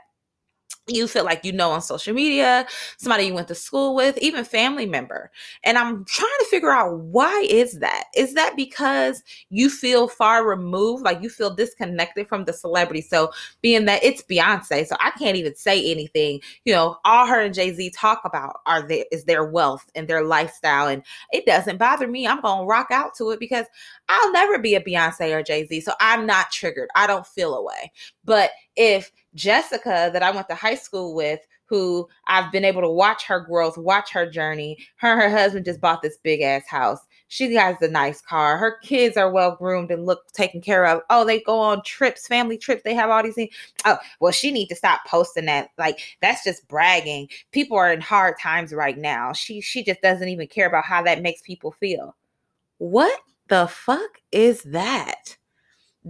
[0.89, 4.45] you feel like you know on social media, somebody you went to school with, even
[4.45, 5.31] family member.
[5.65, 8.05] And I'm trying to figure out why is that?
[8.17, 13.01] Is that because you feel far removed, like you feel disconnected from the celebrity?
[13.03, 13.31] So
[13.63, 16.41] being that it's Beyonce, so I can't even say anything.
[16.65, 20.25] You know, all her and Jay-Z talk about are there is their wealth and their
[20.25, 20.89] lifestyle.
[20.89, 22.27] And it doesn't bother me.
[22.27, 23.67] I'm gonna rock out to it because
[24.09, 25.81] I'll never be a Beyonce or Jay-Z.
[25.83, 26.89] So I'm not triggered.
[26.95, 27.93] I don't feel away.
[28.25, 32.89] But if Jessica, that I went to high school with, who I've been able to
[32.89, 34.79] watch her growth, watch her journey.
[34.97, 37.01] Her and her husband just bought this big ass house.
[37.29, 38.57] She has a nice car.
[38.57, 41.03] Her kids are well groomed and look taken care of.
[41.11, 42.83] Oh, they go on trips, family trips.
[42.85, 43.55] They have all these things.
[43.85, 45.69] Oh, well, she need to stop posting that.
[45.77, 47.29] Like that's just bragging.
[47.53, 49.35] People are in hard times right now.
[49.35, 52.17] She she just doesn't even care about how that makes people feel.
[52.79, 55.38] What the fuck is that?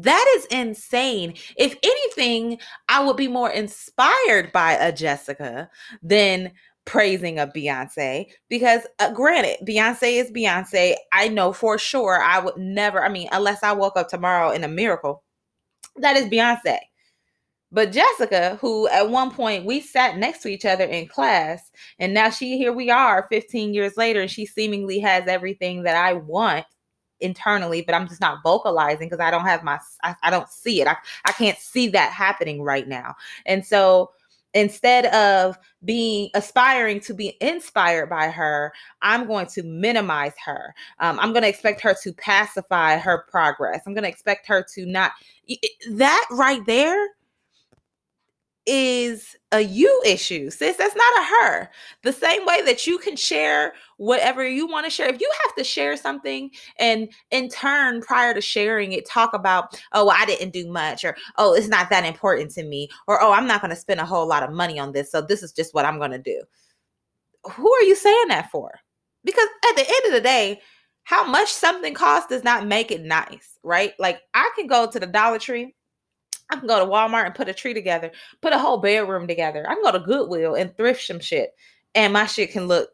[0.02, 1.34] That is insane.
[1.56, 2.58] If anything,
[2.88, 5.68] I would be more inspired by a Jessica
[6.02, 6.52] than
[6.84, 10.94] praising a Beyonce because uh, granted Beyonce is Beyonce.
[11.12, 14.64] I know for sure I would never I mean unless I woke up tomorrow in
[14.64, 15.22] a miracle
[15.96, 16.78] that is Beyonce.
[17.70, 22.14] But Jessica who at one point we sat next to each other in class and
[22.14, 26.14] now she here we are 15 years later and she seemingly has everything that I
[26.14, 26.64] want
[27.20, 30.80] internally, but I'm just not vocalizing because I don't have my, I, I don't see
[30.80, 30.88] it.
[30.88, 33.14] I, I can't see that happening right now.
[33.46, 34.12] And so
[34.54, 40.74] instead of being aspiring to be inspired by her, I'm going to minimize her.
[41.00, 43.82] Um, I'm going to expect her to pacify her progress.
[43.86, 45.12] I'm going to expect her to not,
[45.90, 47.08] that right there
[48.68, 50.76] is a you issue, sis.
[50.76, 51.70] That's not a her.
[52.02, 55.08] The same way that you can share whatever you want to share.
[55.08, 59.80] If you have to share something and in turn, prior to sharing it, talk about,
[59.92, 63.32] oh, I didn't do much, or oh, it's not that important to me, or oh,
[63.32, 65.10] I'm not going to spend a whole lot of money on this.
[65.10, 66.42] So this is just what I'm going to do.
[67.52, 68.70] Who are you saying that for?
[69.24, 70.60] Because at the end of the day,
[71.04, 73.94] how much something costs does not make it nice, right?
[73.98, 75.74] Like I can go to the Dollar Tree
[76.50, 79.68] I can go to Walmart and put a tree together, put a whole bedroom together.
[79.68, 81.50] I can go to Goodwill and thrift some shit,
[81.94, 82.90] and my shit can look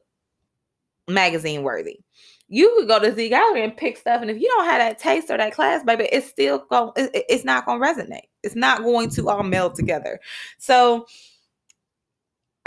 [1.09, 2.01] magazine worthy.
[2.49, 4.99] You could go to Z Gallerie and pick stuff, and if you don't have that
[4.99, 6.93] taste or that class, baby, it's still going.
[6.97, 8.29] It's not going to resonate.
[8.43, 10.21] It's not going to all meld together.
[10.59, 11.07] So,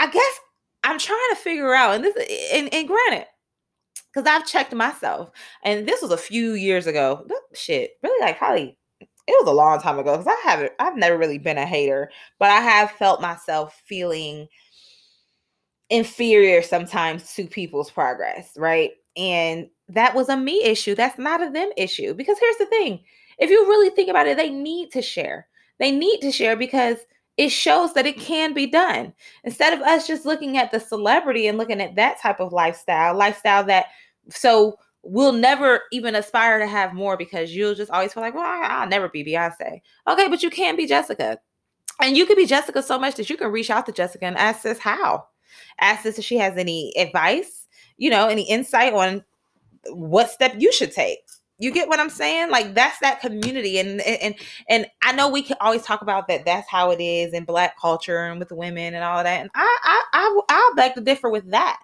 [0.00, 0.40] I guess
[0.84, 2.16] I'm trying to figure out, and this,
[2.52, 3.26] and, and granted,
[4.12, 5.30] because I've checked myself,
[5.62, 7.26] and this was a few years ago.
[7.54, 8.76] Shit, really, like probably
[9.28, 12.10] it was a long time ago because I haven't I've never really been a hater,
[12.38, 14.48] but I have felt myself feeling
[15.90, 18.92] inferior sometimes to people's progress, right?
[19.18, 20.94] And that was a me issue.
[20.94, 22.14] That's not a them issue.
[22.14, 23.00] Because here's the thing
[23.38, 25.46] if you really think about it, they need to share.
[25.78, 26.96] They need to share because
[27.36, 29.12] it shows that it can be done.
[29.44, 33.14] Instead of us just looking at the celebrity and looking at that type of lifestyle,
[33.14, 33.86] lifestyle that
[34.30, 38.44] so will never even aspire to have more because you'll just always feel like, well,
[38.44, 39.80] I, will never be Beyonce.
[40.06, 41.38] Okay, but you can be Jessica.
[42.00, 44.36] And you can be Jessica so much that you can reach out to Jessica and
[44.36, 45.26] ask this how.
[45.80, 49.24] Ask this if she has any advice, you know, any insight on
[49.90, 51.20] what step you should take.
[51.60, 52.50] You get what I'm saying?
[52.50, 54.36] Like that's that community, and and
[54.68, 56.44] and I know we can always talk about that.
[56.44, 59.40] That's how it is in Black culture and with women and all of that.
[59.40, 61.80] And I I I I'll beg to differ with that.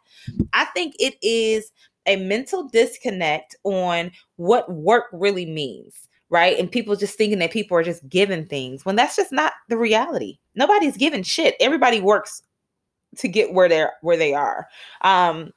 [0.53, 1.72] I think it is
[2.07, 6.59] a mental disconnect on what work really means right?
[6.59, 9.77] And people just thinking that people are just given things when that's just not the
[9.79, 10.38] reality.
[10.57, 11.55] Nobody's given shit.
[11.61, 12.43] Everybody works
[13.19, 14.67] to get where they're where they are.
[15.03, 15.53] Um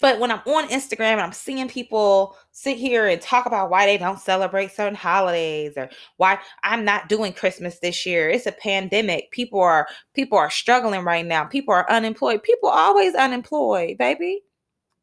[0.00, 3.86] But when I'm on Instagram and I'm seeing people sit here and talk about why
[3.86, 8.52] they don't celebrate certain holidays or why I'm not doing Christmas this year, it's a
[8.52, 9.30] pandemic.
[9.30, 11.44] People are people are struggling right now.
[11.44, 12.42] People are unemployed.
[12.42, 14.42] People are always unemployed, baby.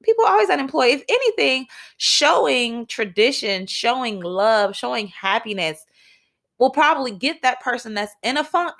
[0.03, 0.95] People always unemployed.
[0.95, 1.65] If anything,
[1.97, 5.86] showing tradition, showing love, showing happiness
[6.60, 8.75] will probably get that person that's in a funk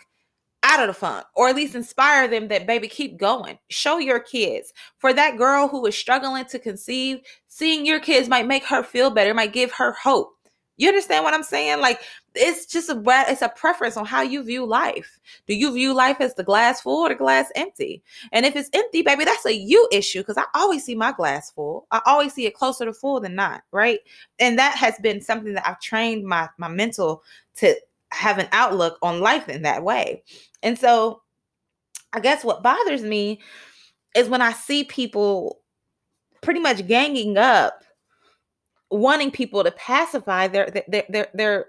[0.64, 3.60] out of the funk or at least inspire them that baby keep going.
[3.70, 4.74] Show your kids.
[4.98, 9.12] For that girl who is struggling to conceive seeing your kids might make her feel
[9.12, 10.32] better might give her hope.
[10.78, 11.82] You understand what i'm saying?
[11.82, 12.02] Like
[12.34, 15.20] it's just a it's a preference on how you view life.
[15.46, 18.02] Do you view life as the glass full or the glass empty?
[18.32, 21.52] And if it's empty baby that's a you issue because i always see my glass
[21.52, 21.86] full.
[21.92, 24.00] I always see it closer to full than not right?
[24.40, 27.22] And that has been something that i've trained my my mental
[27.58, 27.76] to
[28.14, 30.24] have an outlook on life in that way.
[30.62, 31.22] And so
[32.14, 33.42] I guess what bothers me
[34.16, 35.62] is when I see people
[36.42, 37.84] pretty much ganging up,
[38.92, 41.66] wanting people to pacify their their their, their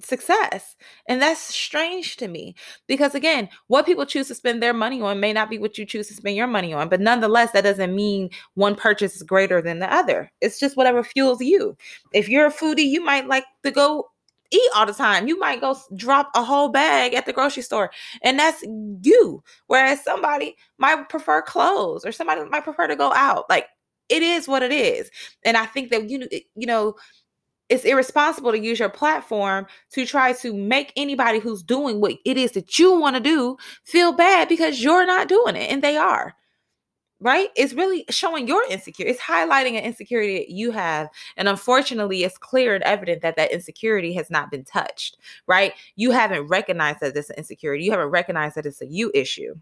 [0.00, 0.74] success.
[1.08, 2.54] And that's strange to me
[2.86, 5.86] because, again, what people choose to spend their money on may not be what you
[5.86, 6.88] choose to spend your money on.
[6.88, 10.30] But nonetheless, that doesn't mean one purchase is greater than the other.
[10.40, 11.76] It's just whatever fuels you.
[12.12, 14.08] If you're a foodie, you might like to go
[14.52, 15.26] eat all the time.
[15.28, 17.90] You might go drop a whole bag at the grocery store,
[18.22, 18.62] and that's
[19.02, 19.42] you.
[19.66, 23.46] Whereas somebody might prefer clothes or somebody might prefer to go out.
[23.50, 23.66] Like,
[24.08, 25.10] it is what it is.
[25.44, 26.94] And I think that you you know
[27.68, 32.36] it's irresponsible to use your platform to try to make anybody who's doing what it
[32.36, 35.96] is that you want to do feel bad because you're not doing it and they
[35.96, 36.34] are
[37.22, 37.48] right?
[37.56, 42.36] It's really showing your insecure it's highlighting an insecurity that you have and unfortunately it's
[42.36, 45.72] clear and evident that that insecurity has not been touched right?
[45.96, 49.54] You haven't recognized that it's an insecurity you haven't recognized that it's a you issue.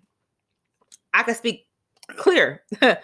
[1.14, 1.66] I can speak
[2.16, 2.62] clear.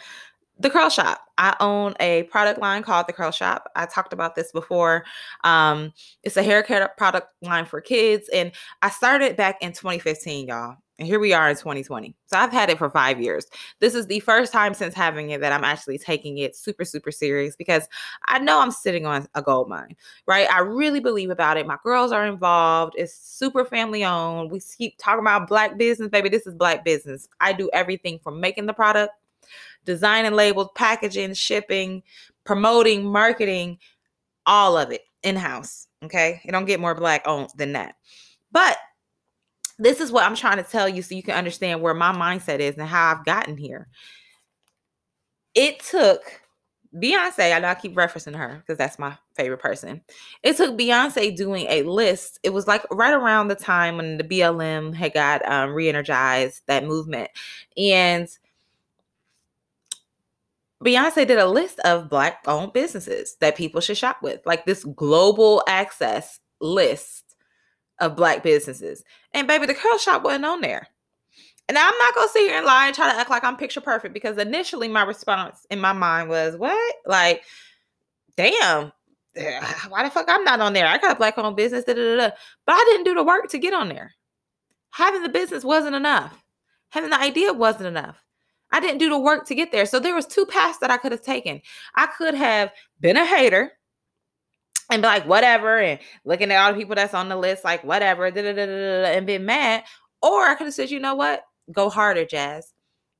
[0.58, 1.20] The curl shop.
[1.36, 3.70] I own a product line called the curl shop.
[3.76, 5.04] I talked about this before.
[5.44, 5.92] Um,
[6.22, 10.76] it's a hair care product line for kids and i started back in 2015 y'all
[10.98, 13.46] and here we are in 2020 so i've had it for five years.
[13.80, 17.10] This is the first time since having it that i'm actually taking it super super
[17.10, 17.88] serious because
[18.26, 20.50] i know i'm sitting on a gold mine right?
[20.50, 21.66] I really believe about it.
[21.66, 22.94] My girls are involved.
[22.96, 24.50] It's super family owned.
[24.50, 26.28] We keep talking about black business baby.
[26.28, 27.28] This is black business.
[27.40, 29.12] I do everything from making the product
[29.84, 32.02] designing labels, packaging, shipping,
[32.44, 33.78] promoting, marketing,
[34.44, 35.86] all of it in house.
[36.04, 36.40] Okay.
[36.44, 37.94] It don't get more black owned than that.
[38.50, 38.76] But
[39.78, 42.60] this is what I'm trying to tell you so you can understand where my mindset
[42.60, 43.88] is and how I've gotten here.
[45.54, 46.22] It took
[46.94, 50.00] Beyonce, I know I keep referencing her because that's my favorite person.
[50.42, 52.38] It took Beyonce doing a list.
[52.42, 56.62] It was like right around the time when the BLM had got um, re energized,
[56.66, 57.30] that movement.
[57.76, 58.28] And
[60.82, 64.84] Beyonce did a list of black owned businesses that people should shop with, like this
[64.84, 67.25] global access list
[68.00, 69.02] of black businesses.
[69.32, 70.88] And baby, the curl shop wasn't on there.
[71.68, 73.80] And I'm not gonna sit here and lie and try to act like I'm picture
[73.80, 76.94] perfect because initially my response in my mind was, What?
[77.04, 77.42] Like,
[78.36, 78.92] damn,
[79.88, 80.86] why the fuck I'm not on there?
[80.86, 82.30] I got a black owned business, da, da, da.
[82.66, 84.12] but I didn't do the work to get on there.
[84.90, 86.42] Having the business wasn't enough.
[86.90, 88.22] Having the idea wasn't enough.
[88.72, 89.86] I didn't do the work to get there.
[89.86, 91.60] So there was two paths that I could have taken.
[91.94, 93.72] I could have been a hater
[94.90, 97.84] and be like, whatever, and looking at all the people that's on the list, like
[97.84, 99.84] whatever, and been mad.
[100.22, 101.42] Or I could have said, you know what?
[101.72, 102.72] Go harder, Jazz.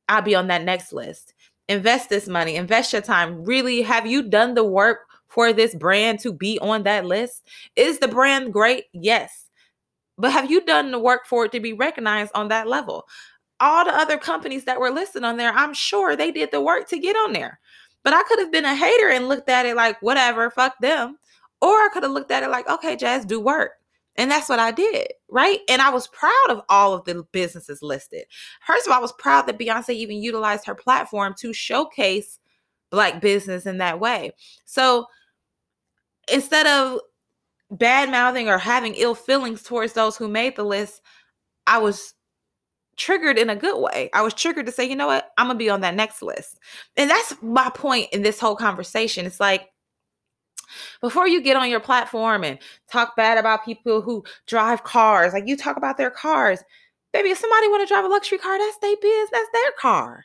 [0.09, 1.35] I'll be on that next list.
[1.68, 3.44] Invest this money, invest your time.
[3.44, 7.42] Really, have you done the work for this brand to be on that list?
[7.74, 8.85] Is the brand great?
[8.92, 9.48] Yes.
[10.16, 13.07] But have you done the work for it to be recognized on that level?
[13.61, 16.88] all the other companies that were listed on there, I'm sure they did the work
[16.88, 17.59] to get on there.
[18.02, 21.18] But I could have been a hater and looked at it like, whatever, fuck them.
[21.61, 23.73] Or I could have looked at it like, okay, Jazz, do work.
[24.16, 25.61] And that's what I did, right?
[25.69, 28.25] And I was proud of all of the businesses listed.
[28.66, 32.38] First of all, I was proud that Beyonce even utilized her platform to showcase
[32.90, 34.33] Black business in that way.
[34.64, 35.07] So
[36.33, 37.01] instead of
[37.71, 41.03] bad mouthing or having ill feelings towards those who made the list,
[41.66, 42.14] I was
[42.97, 44.09] triggered in a good way.
[44.14, 46.59] I was triggered to say, you know what, I'm gonna be on that next list.
[46.97, 49.27] And that's my point in this whole conversation.
[49.27, 49.69] It's like,
[51.00, 52.59] before you get on your platform and
[52.90, 56.62] talk bad about people who drive cars, like you talk about their cars,
[57.12, 60.24] baby, if somebody want to drive a luxury car, that's their business, that's their car.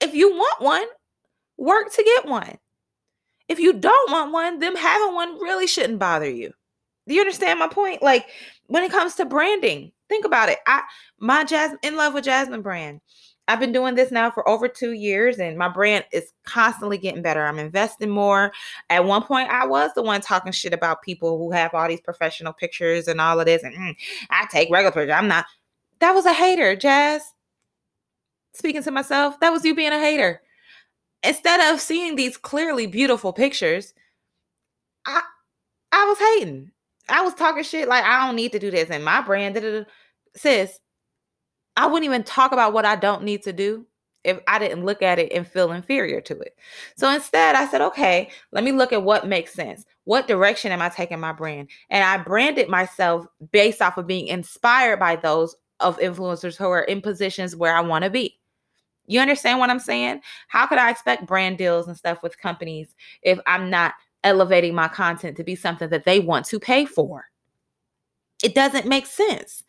[0.00, 0.86] If you want one,
[1.56, 2.58] work to get one.
[3.48, 6.52] If you don't want one, them having one really shouldn't bother you.
[7.06, 8.02] Do you understand my point?
[8.02, 8.26] Like
[8.66, 10.58] when it comes to branding, Think about it.
[10.66, 10.82] I
[11.18, 13.00] my Jasmine in love with Jasmine brand.
[13.48, 17.22] I've been doing this now for over two years, and my brand is constantly getting
[17.22, 17.44] better.
[17.44, 18.52] I'm investing more.
[18.90, 22.00] At one point, I was the one talking shit about people who have all these
[22.00, 23.96] professional pictures and all of this, and mm,
[24.30, 25.14] I take regular pictures.
[25.16, 25.46] I'm not.
[26.00, 27.22] That was a hater, Jazz.
[28.52, 30.42] Speaking to myself, that was you being a hater.
[31.22, 33.94] Instead of seeing these clearly beautiful pictures,
[35.06, 35.22] I
[35.92, 36.72] I was hating.
[37.08, 39.84] I was talking shit like I don't need to do this and my brand da-da-da.
[40.34, 40.78] sis
[41.76, 43.86] I wouldn't even talk about what I don't need to do
[44.24, 46.56] if I didn't look at it and feel inferior to it.
[46.96, 49.84] So instead, I said, okay, let me look at what makes sense.
[50.04, 51.68] What direction am I taking my brand?
[51.90, 56.82] And I branded myself based off of being inspired by those of influencers who are
[56.82, 58.38] in positions where I want to be.
[59.06, 60.22] You understand what I'm saying?
[60.48, 63.94] How could I expect brand deals and stuff with companies if I'm not
[64.26, 67.30] elevating my content to be something that they want to pay for.
[68.42, 69.62] It doesn't make sense.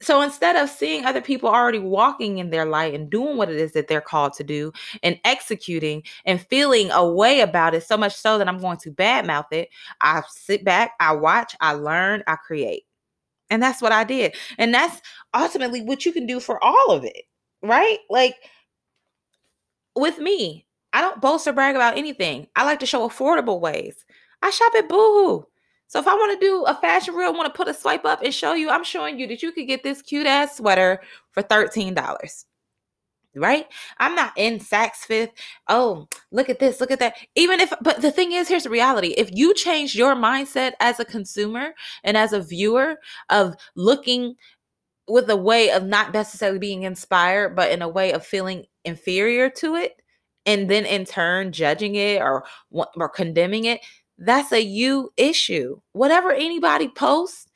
[0.00, 3.56] So instead of seeing other people already walking in their light and doing what it
[3.56, 4.72] is that they're called to do
[5.02, 8.92] and executing and feeling a way about it, so much so that I'm going to
[8.92, 9.70] badmouth it,
[10.00, 12.84] I sit back, I watch, I learn, I create.
[13.50, 14.36] And that's what I did.
[14.56, 15.00] And that's
[15.34, 17.24] ultimately what you can do for all of it,
[17.62, 17.98] right?
[18.08, 18.36] Like
[19.96, 22.46] with me, I don't boast or brag about anything.
[22.54, 24.04] I like to show affordable ways.
[24.42, 25.44] I shop at Boohoo.
[25.88, 28.22] So if I want to do a fashion reel, want to put a swipe up
[28.22, 31.00] and show you, I'm showing you that you could get this cute ass sweater
[31.32, 32.44] for $13.
[33.34, 33.66] Right?
[33.98, 35.32] I'm not in Saks Fifth.
[35.68, 37.14] Oh, look at this, look at that.
[37.36, 39.14] Even if, but the thing is, here's the reality.
[39.16, 41.72] If you change your mindset as a consumer
[42.04, 42.96] and as a viewer
[43.30, 44.34] of looking
[45.08, 49.48] with a way of not necessarily being inspired, but in a way of feeling inferior
[49.50, 50.02] to it,
[50.44, 53.80] and then in turn judging it or or condemning it,
[54.18, 55.80] that's a you issue.
[55.92, 57.46] Whatever anybody posts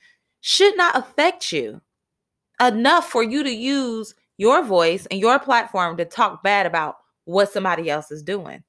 [0.40, 1.80] should not affect you
[2.60, 7.52] enough for you to use your voice and your platform to talk bad about what
[7.52, 8.62] somebody else is doing.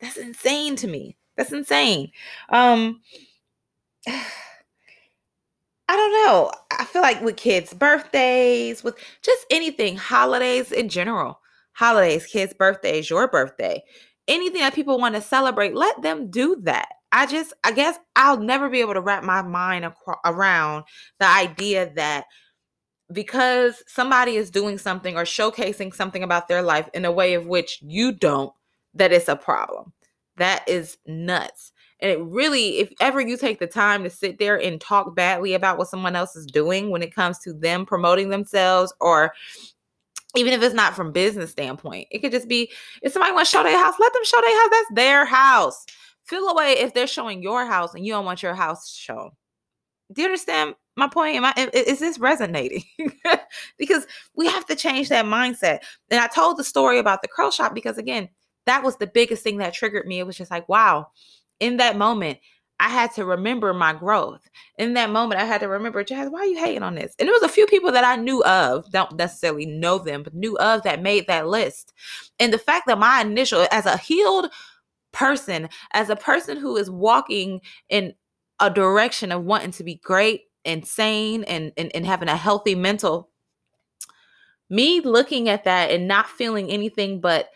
[0.00, 1.16] That's insane to me.
[1.36, 2.12] That's insane.
[2.48, 3.00] Um
[4.06, 6.52] I don't know.
[6.70, 11.40] I feel like with kids' birthdays, with just anything, holidays in general,
[11.72, 13.82] holidays, kids' birthdays, your birthday,
[14.28, 16.90] anything that people want to celebrate, let them do that.
[17.12, 19.90] I just, I guess I'll never be able to wrap my mind
[20.24, 20.84] around
[21.18, 22.26] the idea that
[23.12, 27.46] because somebody is doing something or showcasing something about their life in a way of
[27.46, 28.52] which you don't,
[28.94, 29.92] that it's a problem.
[30.36, 31.72] That is nuts.
[31.98, 35.54] And it really, if ever you take the time to sit there and talk badly
[35.54, 39.34] about what someone else is doing when it comes to them promoting themselves or
[40.36, 42.70] even if it's not from business standpoint, it could just be
[43.02, 44.70] if somebody wants to show their house, let them show their house.
[44.70, 45.86] That's their house
[46.30, 49.32] feel away if they're showing your house and you don't want your house shown.
[50.12, 51.36] Do you understand my point?
[51.36, 52.84] Am I, is this resonating?
[53.78, 55.80] because we have to change that mindset.
[56.10, 58.28] And I told the story about the curl shop because, again,
[58.66, 60.20] that was the biggest thing that triggered me.
[60.20, 61.08] It was just like, wow,
[61.58, 62.38] in that moment,
[62.80, 64.40] I had to remember my growth.
[64.78, 67.14] In that moment, I had to remember, Jazz, why are you hating on this?
[67.18, 70.34] And there was a few people that I knew of, don't necessarily know them, but
[70.34, 71.92] knew of that made that list.
[72.38, 74.50] And the fact that my initial, as a healed
[75.12, 78.14] person, as a person who is walking in
[78.60, 82.74] a direction of wanting to be great and sane and, and, and having a healthy
[82.74, 83.30] mental,
[84.68, 87.50] me looking at that and not feeling anything but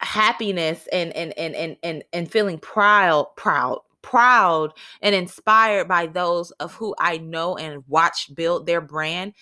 [0.00, 4.72] happiness and and and and and, and feeling proud, proud, proud
[5.02, 9.34] and inspired by those of who I know and watch build their brand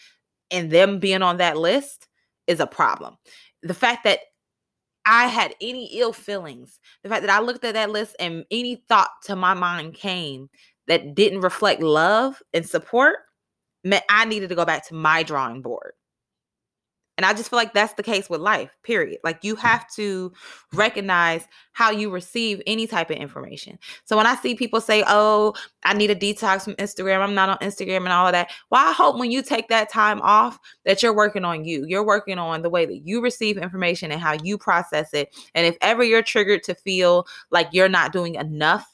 [0.51, 2.09] and them being on that list
[2.47, 3.17] is a problem.
[3.63, 4.21] The fact that
[5.09, 8.77] I had any ill feelings, the fact that I looked at that list and any
[8.89, 10.51] thought to my mind came
[10.87, 13.17] that didn't reflect love and support,
[13.85, 15.95] meant I needed to go back to my drawing board.
[17.19, 19.19] And I just feel like that's the case with life, period.
[19.25, 20.33] Like you have to
[20.73, 23.77] recognize how you receive any type of information.
[24.05, 25.53] So when I see people say, oh,
[25.85, 28.53] I need a detox from Instagram, I'm not on Instagram and all of that.
[28.71, 31.85] Well, I hope when you take that time off that you're working on you.
[31.89, 35.35] You're working on the way that you receive information and how you process it.
[35.57, 38.87] And if ever you're triggered to feel like you're not doing enough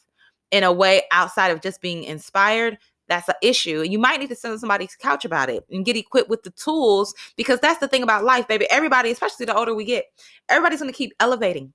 [0.51, 3.81] in a way outside of just being inspired, that's an issue.
[3.83, 6.43] And you might need to send somebody to couch about it and get equipped with
[6.43, 8.67] the tools because that's the thing about life, baby.
[8.71, 10.07] Everybody, especially the older we get,
[10.49, 11.73] everybody's going to keep elevating.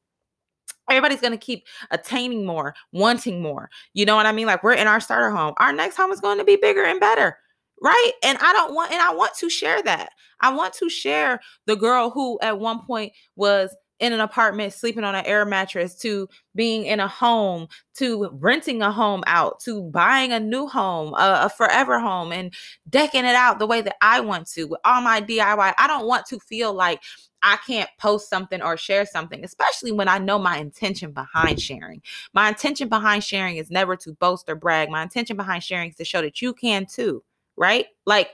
[0.89, 3.69] Everybody's going to keep attaining more, wanting more.
[3.93, 4.47] You know what I mean?
[4.47, 5.53] Like we're in our starter home.
[5.57, 7.37] Our next home is going to be bigger and better.
[7.81, 8.11] Right.
[8.23, 10.11] And I don't want, and I want to share that.
[10.41, 15.03] I want to share the girl who at one point was in an apartment sleeping
[15.03, 19.83] on an air mattress to being in a home to renting a home out to
[19.83, 22.53] buying a new home a, a, forever home and
[22.89, 26.07] decking it out the way that i want to with all my diy i don't
[26.07, 27.01] want to feel like
[27.43, 32.01] i can't post something or share something especially when i know my intention behind sharing.
[32.33, 34.89] My intention behind sharing is never to boast or brag.
[34.89, 37.23] My intention behind sharing is to show that you can too
[37.57, 37.87] right?
[38.05, 38.29] Like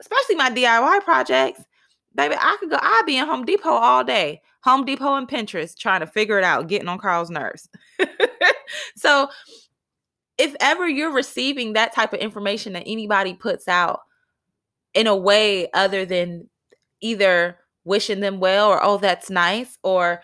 [0.00, 1.62] especially my diy projects
[2.14, 5.76] baby i could go i'd be in home depot all day Home Depot and Pinterest
[5.78, 7.70] trying to figure it out, getting on Carl's nerves.
[8.96, 9.28] so,
[10.36, 14.00] if ever you're receiving that type of information that anybody puts out
[14.92, 16.50] in a way other than
[17.00, 20.20] either wishing them well or, oh, that's nice, or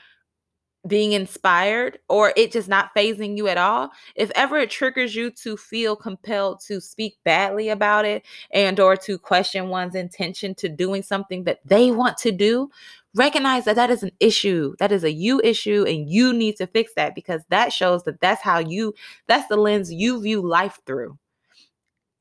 [0.86, 5.30] being inspired or it just not phasing you at all if ever it triggers you
[5.30, 10.68] to feel compelled to speak badly about it and or to question one's intention to
[10.68, 12.68] doing something that they want to do
[13.14, 16.66] recognize that that is an issue that is a you issue and you need to
[16.66, 18.94] fix that because that shows that that's how you
[19.28, 21.18] that's the lens you view life through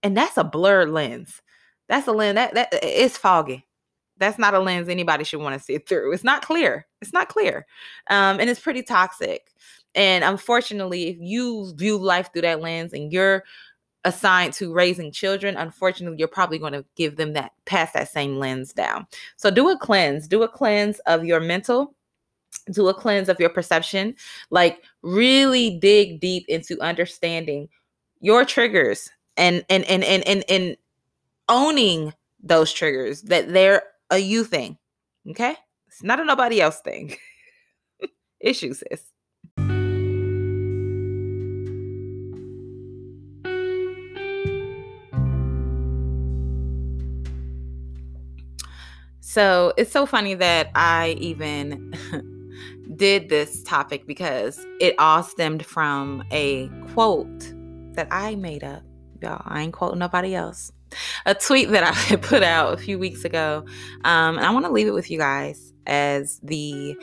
[0.04, 1.42] and that's a blurred lens
[1.90, 3.68] That's a lens that that it's foggy.
[4.18, 6.14] That's not a lens anybody should want to see through.
[6.14, 6.88] It's not clear.
[7.02, 7.66] It's not clear.
[8.10, 9.52] Um, and it's pretty toxic.
[9.96, 13.44] And unfortunately, if you view life through that lens and you're
[14.06, 18.38] assigned to raising children, unfortunately, you're probably going to give them that pass that same
[18.38, 19.08] lens down.
[19.38, 21.96] So do a cleanse, do a cleanse of your mental,
[22.72, 24.16] do a cleanse of your perception,
[24.50, 27.70] like really dig deep into understanding
[28.20, 30.78] your triggers and and and and and, and
[31.50, 34.78] owning those triggers that they're a you thing.
[35.30, 35.56] Okay?
[35.88, 37.16] It's not a nobody else thing.
[38.40, 39.13] Issues, sis.
[49.34, 51.92] So it's so funny that I even
[52.96, 57.52] did this topic because it all stemmed from a quote
[57.96, 58.84] that I made up.
[59.24, 60.72] Y'all, I ain't quoting nobody else.
[61.26, 63.66] A tweet that I had put out a few weeks ago.
[64.04, 66.96] Um, and I want to leave it with you guys as the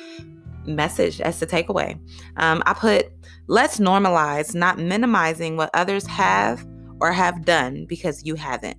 [0.67, 1.99] message, as the takeaway.
[2.37, 3.07] Um, I put,
[3.49, 6.65] let's normalize not minimizing what others have
[7.01, 8.79] or have done because you haven't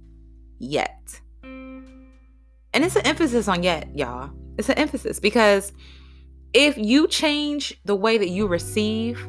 [0.58, 1.20] yet.
[2.74, 4.32] And it's an emphasis on yet, y'all.
[4.58, 5.74] It's an emphasis because
[6.54, 9.26] if you change the way that you receive,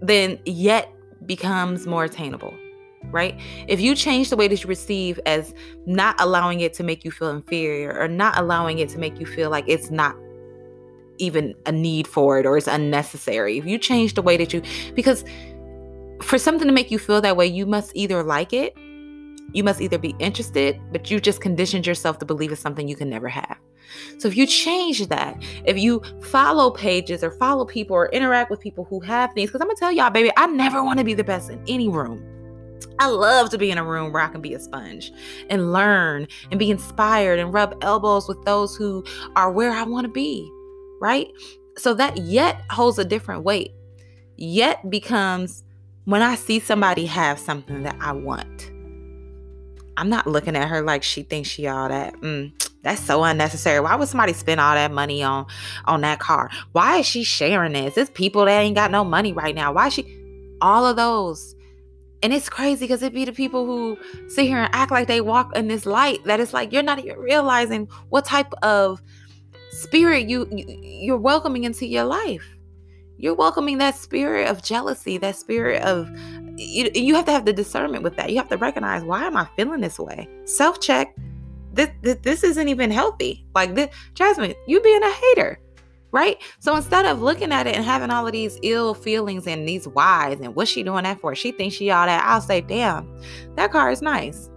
[0.00, 0.92] then yet
[1.26, 2.52] becomes more attainable,
[3.04, 3.38] right?
[3.68, 5.54] If you change the way that you receive as
[5.86, 9.26] not allowing it to make you feel inferior or not allowing it to make you
[9.26, 10.16] feel like it's not
[11.18, 14.60] even a need for it or it's unnecessary, if you change the way that you,
[14.94, 15.24] because
[16.22, 18.76] for something to make you feel that way, you must either like it
[19.52, 22.96] you must either be interested, but you just conditioned yourself to believe it's something you
[22.96, 23.56] can never have.
[24.18, 28.60] So if you change that, if you follow pages or follow people or interact with
[28.60, 31.14] people who have things, because I'm gonna tell y'all, baby, I never want to be
[31.14, 32.24] the best in any room.
[32.98, 35.12] I love to be in a room where I can be a sponge
[35.50, 39.04] and learn and be inspired and rub elbows with those who
[39.36, 40.48] are where I want to be,
[41.00, 41.28] right?
[41.76, 43.72] So that yet holds a different weight.
[44.36, 45.64] Yet becomes
[46.04, 48.73] when I see somebody have something that I want
[49.96, 52.14] I'm not looking at her like she thinks she all that.
[52.14, 53.80] Mm, that's so unnecessary.
[53.80, 55.46] Why would somebody spend all that money on
[55.86, 56.50] on that car?
[56.72, 57.96] Why is she sharing this?
[57.96, 59.72] It's people that ain't got no money right now.
[59.72, 60.06] Why she
[60.60, 61.54] all of those?
[62.22, 65.20] And it's crazy because it be the people who sit here and act like they
[65.20, 69.02] walk in this light that it's like you're not even realizing what type of
[69.70, 72.53] spirit you, you you're welcoming into your life.
[73.18, 76.10] You're welcoming that spirit of jealousy, that spirit of
[76.56, 78.30] you, you have to have the discernment with that.
[78.30, 80.28] You have to recognize why am I feeling this way?
[80.44, 81.14] Self check.
[81.72, 83.44] This, this, this isn't even healthy.
[83.54, 85.58] Like this, Jasmine, you being a hater,
[86.12, 86.40] right?
[86.60, 89.88] So instead of looking at it and having all of these ill feelings and these
[89.88, 91.34] whys and what's she doing that for?
[91.34, 92.24] She thinks she all that.
[92.24, 93.08] I'll say, damn,
[93.56, 94.48] that car is nice.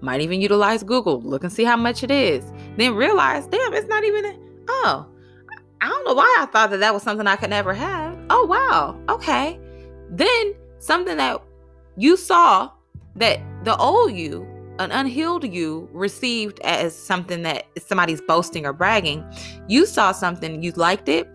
[0.00, 2.44] Might even utilize Google, look and see how much it is.
[2.76, 4.24] Then realize, damn, it's not even.
[4.24, 5.06] A, oh,
[5.80, 8.18] I don't know why I thought that that was something I could never have.
[8.30, 9.58] Oh wow, okay.
[10.10, 11.42] Then something that
[11.96, 12.70] you saw
[13.16, 14.46] that the old you,
[14.78, 19.24] an unhealed you, received as something that somebody's boasting or bragging,
[19.68, 21.28] you saw something, you liked it,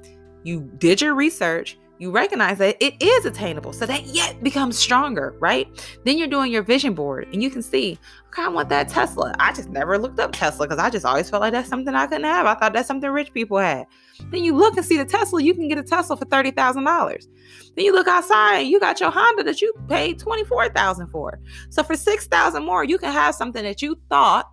[0.43, 3.73] you did your research, you recognize that it is attainable.
[3.73, 5.67] So that yet becomes stronger, right?
[6.03, 9.33] Then you're doing your vision board and you can see, okay, I want that Tesla.
[9.39, 12.07] I just never looked up Tesla because I just always felt like that's something I
[12.07, 12.45] couldn't have.
[12.45, 13.85] I thought that's something rich people had.
[14.29, 17.27] Then you look and see the Tesla, you can get a Tesla for $30,000.
[17.75, 21.39] Then you look outside, and you got your Honda that you paid 24000 for.
[21.69, 24.49] So for 6000 more, you can have something that you thought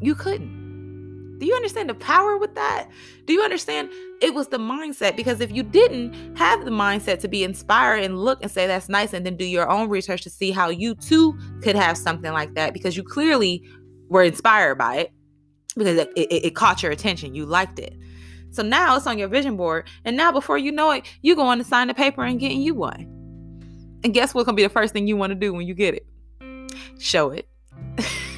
[0.00, 0.57] you couldn't.
[1.38, 2.88] Do you understand the power with that?
[3.26, 5.16] Do you understand it was the mindset?
[5.16, 8.88] Because if you didn't have the mindset to be inspired and look and say that's
[8.88, 12.32] nice and then do your own research to see how you too could have something
[12.32, 13.62] like that because you clearly
[14.08, 15.12] were inspired by it
[15.76, 17.34] because it, it, it caught your attention.
[17.34, 17.94] You liked it.
[18.50, 19.86] So now it's on your vision board.
[20.04, 22.60] And now before you know it, you go on to sign the paper and getting
[22.60, 23.14] you one.
[24.04, 25.94] And guess what's gonna be the first thing you want to do when you get
[25.94, 26.06] it?
[26.98, 27.48] Show it.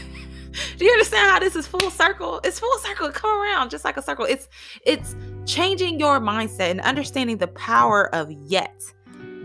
[0.77, 2.41] do you understand how this is full circle?
[2.45, 3.11] It's full circle.
[3.11, 4.25] Come around just like a circle.
[4.25, 4.49] It's
[4.85, 5.15] it's
[5.47, 8.83] changing your mindset and understanding the power of yet.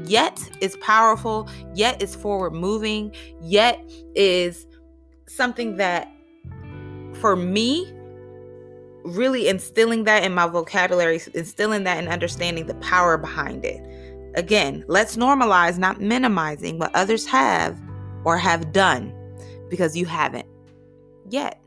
[0.04, 3.80] Yet is powerful, yet is forward moving, yet
[4.14, 4.68] is
[5.28, 6.12] something that
[7.14, 7.92] for me
[9.04, 13.82] really instilling that in my vocabulary, instilling that and understanding the power behind it.
[14.36, 17.80] Again, let's normalize not minimizing what others have
[18.26, 19.14] or have done
[19.70, 20.48] because you haven't
[21.30, 21.62] yet.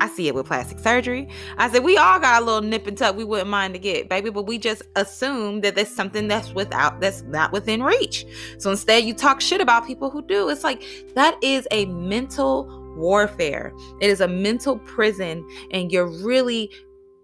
[0.00, 1.28] I see it with plastic surgery.
[1.58, 4.08] I said, we all got a little nip and tuck we wouldn't mind to get,
[4.08, 8.24] baby, but we just assume that there's something that's without, that's not within reach.
[8.58, 10.48] So instead, you talk shit about people who do.
[10.48, 10.82] It's like
[11.14, 16.70] that is a mental warfare, it is a mental prison, and you're really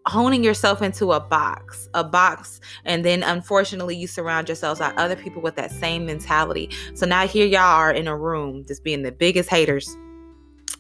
[0.07, 5.17] honing yourself into a box, a box, and then unfortunately you surround yourselves by other
[5.17, 6.71] people with that same mentality.
[6.95, 9.97] So now here y'all are in a room just being the biggest haters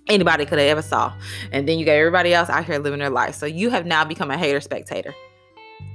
[0.09, 1.12] anybody could have ever saw.
[1.53, 3.34] And then you got everybody else out here living their life.
[3.34, 5.14] So you have now become a hater spectator.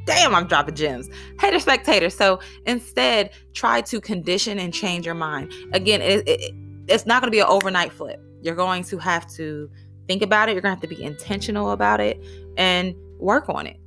[0.06, 1.10] Damn, I'm dropping gems.
[1.40, 2.10] Hater spectator.
[2.10, 5.54] So instead, try to condition and change your mind.
[5.74, 6.54] Again, it, it,
[6.88, 8.20] it's not going to be an overnight flip.
[8.42, 9.70] You're going to have to
[10.08, 10.54] think about it.
[10.54, 12.22] You're going to have to be intentional about it
[12.58, 13.78] and work on it.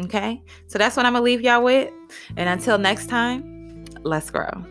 [0.00, 0.42] Okay?
[0.66, 1.92] So that's what I'm going to leave y'all with.
[2.36, 4.64] And until next time, let's grow.